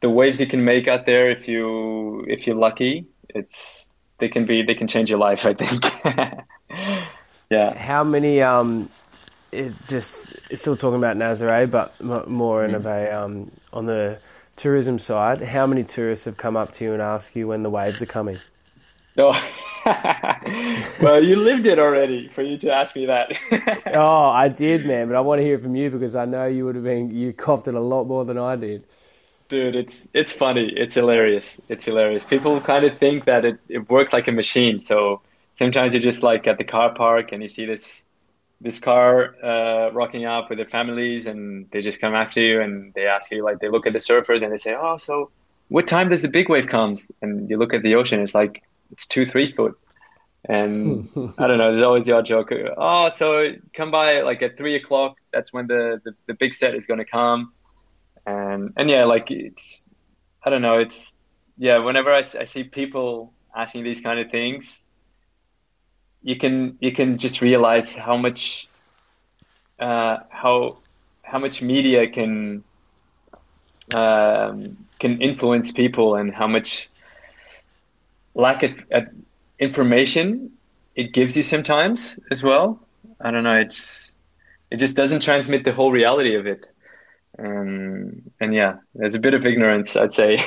[0.00, 3.86] the waves you can make out there if you if you're lucky it's
[4.18, 5.84] they can be they can change your life i think
[7.50, 8.88] yeah how many um
[9.52, 12.76] it just still talking about Nazare, but more in mm.
[12.76, 14.18] of a um on the
[14.56, 17.70] tourism side how many tourists have come up to you and asked you when the
[17.70, 18.40] waves are coming
[19.18, 19.32] oh
[19.86, 23.38] well, you lived it already for you to ask me that.
[23.94, 26.64] oh, I did, man, but I want to hear from you because I know you
[26.64, 28.84] would have been you copped it a lot more than I did.
[29.48, 30.70] Dude, it's it's funny.
[30.74, 31.60] It's hilarious.
[31.68, 32.24] It's hilarious.
[32.24, 34.80] People kind of think that it, it works like a machine.
[34.80, 35.22] So
[35.54, 38.04] sometimes you're just like at the car park and you see this
[38.60, 42.92] this car uh, rocking up with their families and they just come after you and
[42.94, 45.30] they ask you like they look at the surfers and they say, oh, so
[45.68, 47.10] what time does the big wave comes?
[47.22, 49.78] And you look at the ocean, it's like it's two three foot.
[50.44, 51.70] And I don't know.
[51.70, 52.50] There's always the odd joke.
[52.76, 55.16] Oh, so come by like at three o'clock.
[55.32, 57.52] That's when the, the, the big set is going to come
[58.28, 59.88] and and yeah, like it's
[60.42, 61.16] I don't know, it's
[61.56, 61.78] yeah.
[61.78, 64.84] Whenever I, I see people asking these kind of things,
[66.22, 68.68] you can you can just realize how much
[69.78, 70.78] uh, how
[71.22, 72.64] how much media can
[73.94, 76.88] um, can influence people and how much
[78.34, 79.04] lack of, of
[79.58, 80.52] information
[80.94, 82.80] it gives you sometimes as well.
[83.20, 83.56] I don't know.
[83.56, 84.14] It's
[84.70, 86.68] it just doesn't transmit the whole reality of it.
[87.38, 90.38] Um, and yeah, there's a bit of ignorance, I'd say.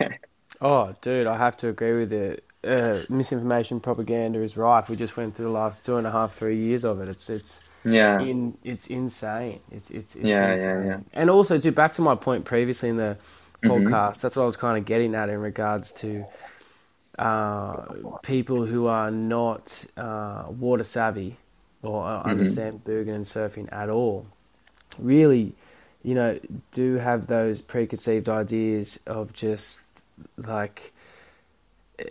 [0.60, 2.44] oh, dude, I have to agree with it.
[2.64, 4.88] Uh, misinformation propaganda is rife.
[4.88, 7.08] We just went through the last two and a half, three years of it.
[7.08, 9.60] It's it's yeah, in, it's insane.
[9.70, 10.66] It's it's, it's yeah, insane.
[10.66, 10.98] yeah, yeah.
[11.12, 13.18] And also, to back to my point previously in the
[13.62, 13.70] mm-hmm.
[13.70, 16.24] podcast, that's what I was kind of getting at in regards to
[17.18, 17.84] uh,
[18.22, 21.36] people who are not uh, water savvy
[21.82, 22.28] or mm-hmm.
[22.30, 24.26] understand boogan and surfing at all.
[24.98, 25.54] Really
[26.06, 26.38] you know,
[26.70, 29.84] do have those preconceived ideas of just
[30.36, 30.92] like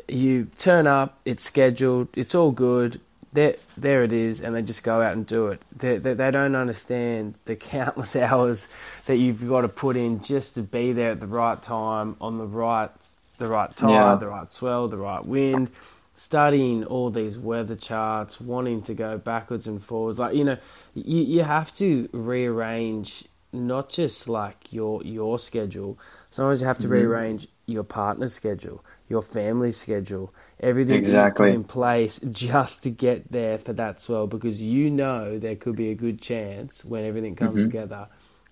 [0.08, 3.00] you turn up, it's scheduled, it's all good,
[3.36, 5.62] there, there it is, and they just go out and do it.
[5.76, 8.68] They, they, they, don't understand the countless hours
[9.06, 12.38] that you've got to put in just to be there at the right time, on
[12.38, 12.90] the right,
[13.38, 14.16] the right tide, yeah.
[14.16, 15.70] the right swell, the right wind.
[16.18, 20.58] Studying all these weather charts, wanting to go backwards and forwards, like you know,
[20.94, 26.00] you you have to rearrange not just like your your schedule.
[26.32, 26.94] Sometimes you have to mm-hmm.
[26.94, 33.58] rearrange your partner's schedule, your family schedule, everything exactly in place just to get there
[33.58, 37.58] for that swell because you know there could be a good chance when everything comes
[37.58, 37.66] mm-hmm.
[37.66, 38.08] together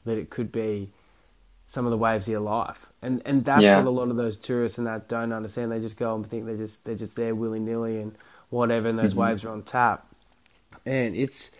[0.06, 0.91] that it could be
[1.66, 2.88] some of the waves of your life.
[3.01, 3.78] And and that's yeah.
[3.78, 5.72] what a lot of those tourists and that don't understand.
[5.72, 8.16] They just go and think they're just they're just there willy nilly and
[8.49, 9.22] whatever and those mm-hmm.
[9.22, 10.06] waves are on tap.
[10.86, 11.51] And it's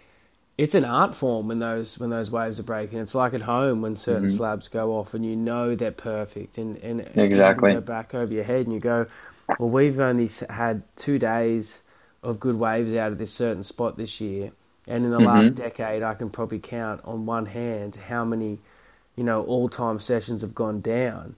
[0.58, 3.00] it's an art form when those when those waves are breaking.
[3.00, 4.36] It's like at home when certain mm-hmm.
[4.36, 8.44] slabs go off and you know they're perfect and and exactly go back over your
[8.44, 9.08] head and you go,
[9.60, 11.82] well, we've only had two days
[12.22, 14.52] of good waves out of this certain spot this year,
[14.88, 15.26] and in the mm-hmm.
[15.26, 18.60] last decade, I can probably count on one hand how many,
[19.16, 21.36] you know, all time sessions have gone down.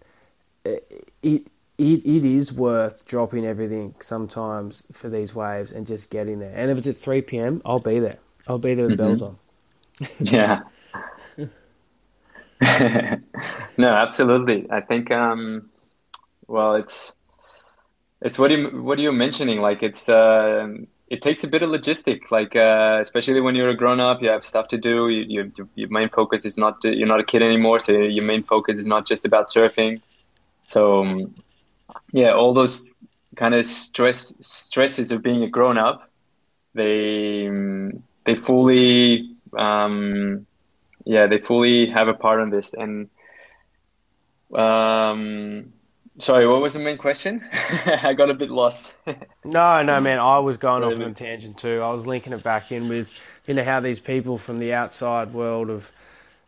[0.65, 1.47] It, it
[1.77, 6.53] it, it is worth dropping everything sometimes for these waves and just getting there.
[6.55, 8.17] And if it's at 3 p.m., I'll be there.
[8.47, 8.97] I'll be there with Mm-hmm.
[8.97, 9.37] bells on.
[10.19, 10.59] Yeah.
[13.77, 14.67] no, absolutely.
[14.71, 15.69] I think um
[16.47, 17.15] well it's
[18.21, 20.67] it's what you what you're mentioning like it's uh
[21.09, 24.29] it takes a bit of logistic like uh especially when you're a grown up you
[24.29, 25.25] have stuff to do you,
[25.55, 28.79] you your main focus is not you're not a kid anymore so your main focus
[28.79, 30.01] is not just about surfing
[30.65, 31.35] so um,
[32.11, 32.99] yeah all those
[33.35, 36.09] kind of stress stresses of being a grown up
[36.73, 40.45] they um, they fully um
[41.05, 43.09] yeah they fully have a part in this and
[44.53, 45.73] um
[46.19, 47.41] sorry what was the main question
[47.85, 48.85] I got a bit lost
[49.43, 50.19] No, no, man.
[50.19, 51.79] I was going off on a tangent too.
[51.81, 53.09] I was linking it back in with,
[53.45, 55.91] you know, how these people from the outside world of,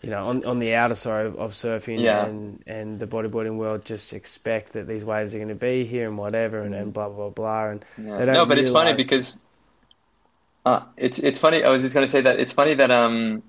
[0.01, 2.25] you know, on, on the outer side of, of surfing Yeah.
[2.25, 6.07] and, and the bodyboarding world just expect that these waves are going to be here
[6.07, 7.69] and whatever and, and blah, blah, blah.
[7.69, 8.17] And Yeah.
[8.17, 9.37] they don't No, but it's funny because
[10.67, 11.63] uh, it's it's funny.
[11.63, 13.43] I was just gonna say that it's funny that um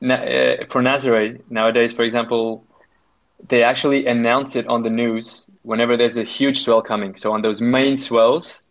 [0.00, 2.66] na uh, for Nazare nowadays, for example,
[3.48, 7.16] they actually announce it on the news whenever there's a huge swell coming.
[7.16, 8.62] So on those main swells,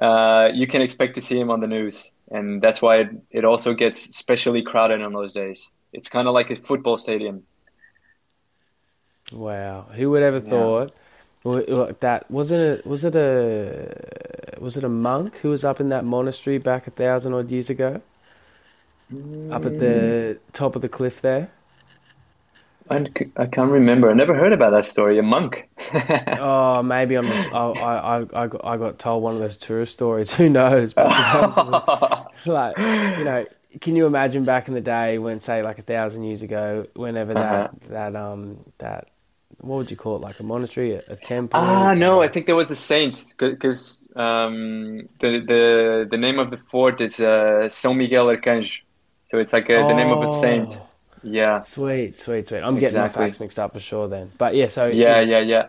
[0.00, 3.44] uh, you can expect to see him on the news, and that's why it, it
[3.44, 5.70] also gets especially crowded on those days.
[5.92, 7.44] It's kind of like a football stadium.
[9.32, 10.70] Wow, who would ever Yeah.
[10.70, 10.92] thought
[11.44, 12.30] like that?
[12.30, 16.04] wasn't it a, was it a was it a monk who was up in that
[16.04, 18.02] monastery back a thousand odd years ago,
[19.48, 21.52] up at the top of the cliff there?
[22.90, 24.10] I, I can't remember.
[24.10, 25.18] I never heard about that story.
[25.18, 25.68] A monk.
[26.36, 27.28] Oh, maybe I'm.
[27.28, 30.34] Just, I, I I I got, I got told one of those tourist stories.
[30.36, 30.94] Who knows?
[30.94, 31.16] But
[32.44, 32.78] like
[33.14, 33.46] you know,
[33.80, 37.34] can you imagine back in the day when, say, like a thousand years ago, whenever
[37.34, 37.68] Uh-huh.
[37.68, 39.08] that that um that
[39.60, 40.22] what would you call it?
[40.22, 41.60] Like a monastery, a, a temple?
[41.60, 46.50] Ah, no, I think there was a saint because um, the the the name of
[46.50, 48.80] the fort is uh, São Miguel Arcanjo,
[49.28, 50.76] so it's like a, the name of a saint.
[50.76, 50.86] Oh.
[51.22, 52.60] Yeah, Sweet, sweet, sweet.
[52.60, 54.32] I'm getting my facts mixed up for sure then.
[54.38, 55.68] But yeah, so yeah, yeah, yeah.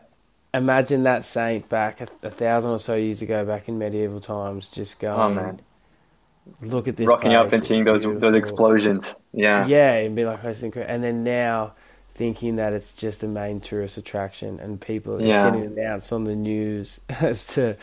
[0.53, 4.69] imagine that saint back a, a thousand or so years ago, back in medieval times,
[4.69, 5.61] just going, Oh man,
[6.61, 9.13] look at this rocking up and it's seeing those those explosions.
[9.33, 10.93] Yeah, Yeah, and be like, "Oh, incredible.
[10.93, 11.75] And then now
[12.15, 16.35] thinking that it's just a main tourist attraction and people, it's getting announced on the
[16.35, 17.77] news as to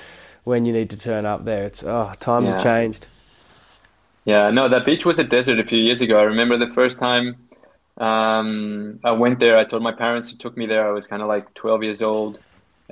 [0.45, 1.65] when you need to turn up there.
[1.65, 3.07] It's, oh, times have changed.
[4.25, 4.51] yeah.
[4.51, 6.19] No, that beach was a desert a few years ago.
[6.19, 7.49] I remember the first time
[7.99, 9.59] um, I went there.
[9.59, 10.87] I told my parents to took me there.
[10.87, 12.39] I was kind of like 12 years old,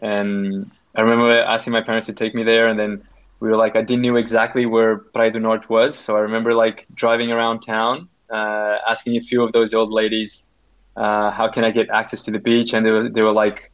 [0.03, 3.07] and I remember asking my parents to take me there, and then
[3.39, 6.55] we were like, I didn't know exactly where Praia do Norte was, so I remember
[6.55, 10.49] like driving around town, uh, asking a few of those old ladies,
[10.97, 13.71] uh, how can I get access to the beach, and they were they were like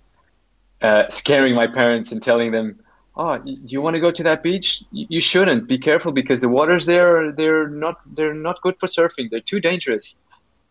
[0.83, 2.81] uh, scaring my parents and telling them,
[3.17, 4.83] "Oh, you want to go to that beach?
[4.91, 5.69] You shouldn't.
[5.69, 9.31] Be careful because the waters there they're not they're not good for surfing.
[9.31, 10.19] They're too dangerous."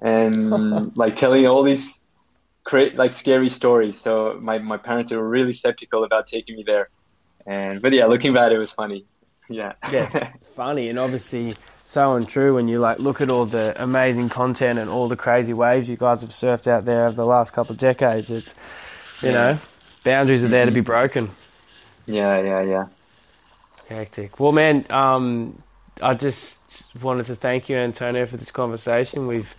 [0.02, 2.02] And like telling all these
[2.64, 4.00] cra- like scary stories.
[4.00, 6.90] So my my parents were really skeptical about taking me there.
[7.46, 9.06] And but yeah, looking back, it was funny.
[9.50, 9.74] Yeah.
[9.92, 11.56] Yeah, funny and obviously
[11.92, 15.54] so untrue when you like look at all the amazing content and all the crazy
[15.54, 18.32] waves you guys have surfed out there over the last couple of decades.
[18.32, 18.56] It's,
[19.22, 19.34] you Yeah.
[19.34, 19.60] know,
[20.06, 21.32] boundaries are there to be broken.
[22.08, 22.86] yeah, yeah, yeah.
[23.90, 24.40] Hectic.
[24.40, 25.64] Well, man, um,
[26.02, 29.28] I just wanted to thank you, Antonio, for this conversation.
[29.28, 29.54] We've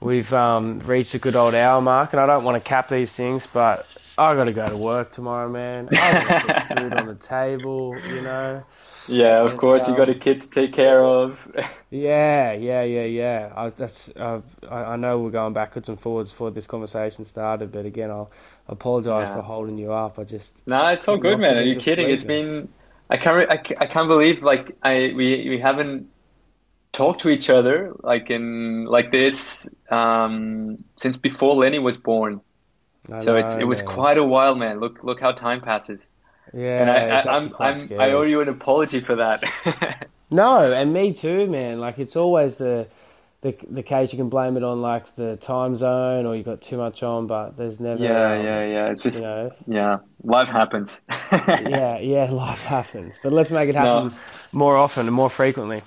[0.00, 3.12] we've um, reached a good old hour mark, and I don't want to cap these
[3.12, 5.90] things, but I got to go to work tomorrow, man.
[5.98, 8.64] I got to put food on the table, you know.
[9.08, 11.50] Yeah, of And, course, you got a um, kid to take care of.
[11.90, 13.52] Yeah, yeah, yeah, yeah.
[13.56, 17.72] I, that's uh, I, I know we're going backwards and forwards before this conversation started,
[17.72, 18.30] but again, I'll
[18.66, 19.30] apologise Yeah.
[19.30, 20.18] for holding you up.
[20.18, 21.56] I just No, it's all good, man.
[21.56, 22.10] Are you kidding?
[22.10, 22.24] sleep, It's man.
[22.24, 22.74] been
[23.08, 26.10] I can't re- I, I can't believe like I we we haven't
[26.92, 32.42] talked to each other like in like this um since before Lenny was born.
[33.12, 34.80] I So it's know, it was quite a while, man.
[34.80, 36.10] Look look how time passes.
[36.54, 36.80] Yeah.
[36.82, 38.00] And I, it's I actually I'm quite I'm scary.
[38.00, 39.42] I owe you an apology for that.
[40.30, 41.80] No, and me too, man.
[41.80, 42.86] Like it's always the
[43.40, 46.60] the the case you can blame it on like the time zone or you got
[46.60, 48.90] too much on, but there's never Yeah, um, yeah, yeah.
[48.90, 49.50] It's you just know.
[49.66, 51.00] yeah, life happens.
[51.32, 53.18] Yeah, yeah, life happens.
[53.22, 54.14] But let's make it happen No.
[54.52, 55.82] more often and more frequently.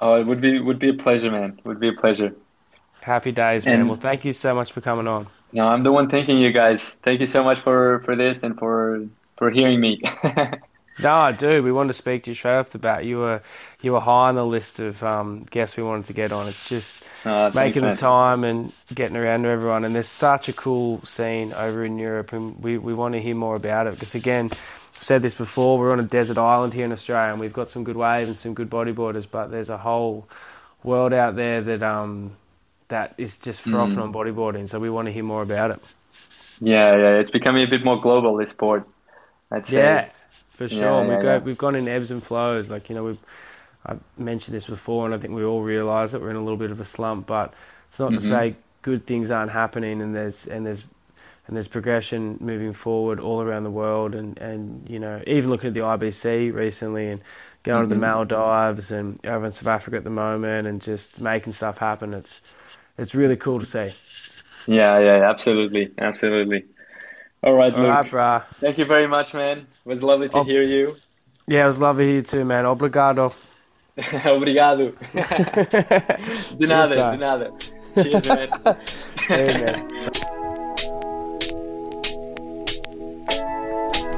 [0.00, 1.58] Oh, it would be would be a pleasure, man.
[1.64, 2.32] Would be a pleasure.
[3.00, 3.80] Happy days, man.
[3.80, 5.26] And- well, thank you so much for coming on.
[5.52, 6.90] No, I'm the one thanking you guys.
[7.02, 9.06] Thank you so much for for this and for
[9.38, 10.02] for hearing me.
[10.98, 11.62] No, I do.
[11.62, 13.04] We wanted to speak to you straight off the bat.
[13.04, 13.42] You were
[13.80, 16.48] you were high on the list of um, guests we wanted to get on.
[16.48, 17.02] It's just
[17.52, 19.84] thanks, making the time and getting around to everyone.
[19.84, 23.34] And there's such a cool scene over in Europe, and we, we want to hear
[23.34, 23.94] more about it.
[23.94, 27.40] Because again, I've said this before, we're on a desert island here in Australia, and
[27.40, 30.28] we've got some good waves and some good bodyboarders, but there's a whole
[30.84, 32.36] world out there that um
[32.88, 34.02] that is just frothing Mm.
[34.02, 34.68] on bodyboarding.
[34.68, 35.80] So we want to hear more about it.
[36.60, 38.36] Yeah, yeah, it's becoming a bit more global.
[38.36, 38.86] This sport,
[39.52, 40.00] I'd say.
[40.00, 40.10] Yeah,
[40.50, 41.02] for sure.
[41.02, 41.40] Yeah, we yeah, go, yeah.
[41.40, 42.70] we've gone in ebbs and flows.
[42.70, 43.18] Like you know, we've
[43.86, 46.58] I mentioned this before, and I think we all realise that we're in a little
[46.58, 47.26] bit of a slump.
[47.26, 47.54] But
[47.88, 48.22] it's not to Mhm.
[48.22, 50.84] say good things aren't happening, and there's and there's
[51.46, 54.14] and there's progression moving forward all around the world.
[54.14, 57.22] And and you know, even looking at the IBC recently and
[57.64, 58.00] going to the Mhm.
[58.00, 62.14] Maldives and over in South Africa at the moment, and just making stuff happen.
[62.14, 62.40] It's
[62.98, 63.94] it's really cool to see.
[64.66, 66.66] Yeah, yeah, absolutely, absolutely.
[67.42, 67.90] All right, All Luke.
[67.90, 68.44] right, brah.
[68.60, 69.58] Thank you very much, man.
[69.58, 70.44] It was lovely to Oh.
[70.44, 70.96] hear you.
[71.48, 72.64] Yeah, it was lovely here too, man.
[72.64, 73.32] Obrigado.
[73.98, 74.94] Obrigado.
[76.58, 77.10] de nada, guy.
[77.12, 77.50] de nada.
[78.00, 78.48] Cheers, man.
[79.28, 79.88] Hey, man.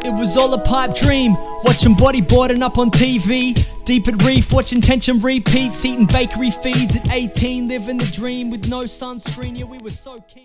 [0.07, 3.55] It was all a pipe dream, watching bodyboarding up on TV.
[3.85, 8.69] Deep at reef, watching tension repeats, eating bakery feeds at 18, living the dream with
[8.69, 9.59] no sunscreen.
[9.59, 10.43] Yeah, we were so keen.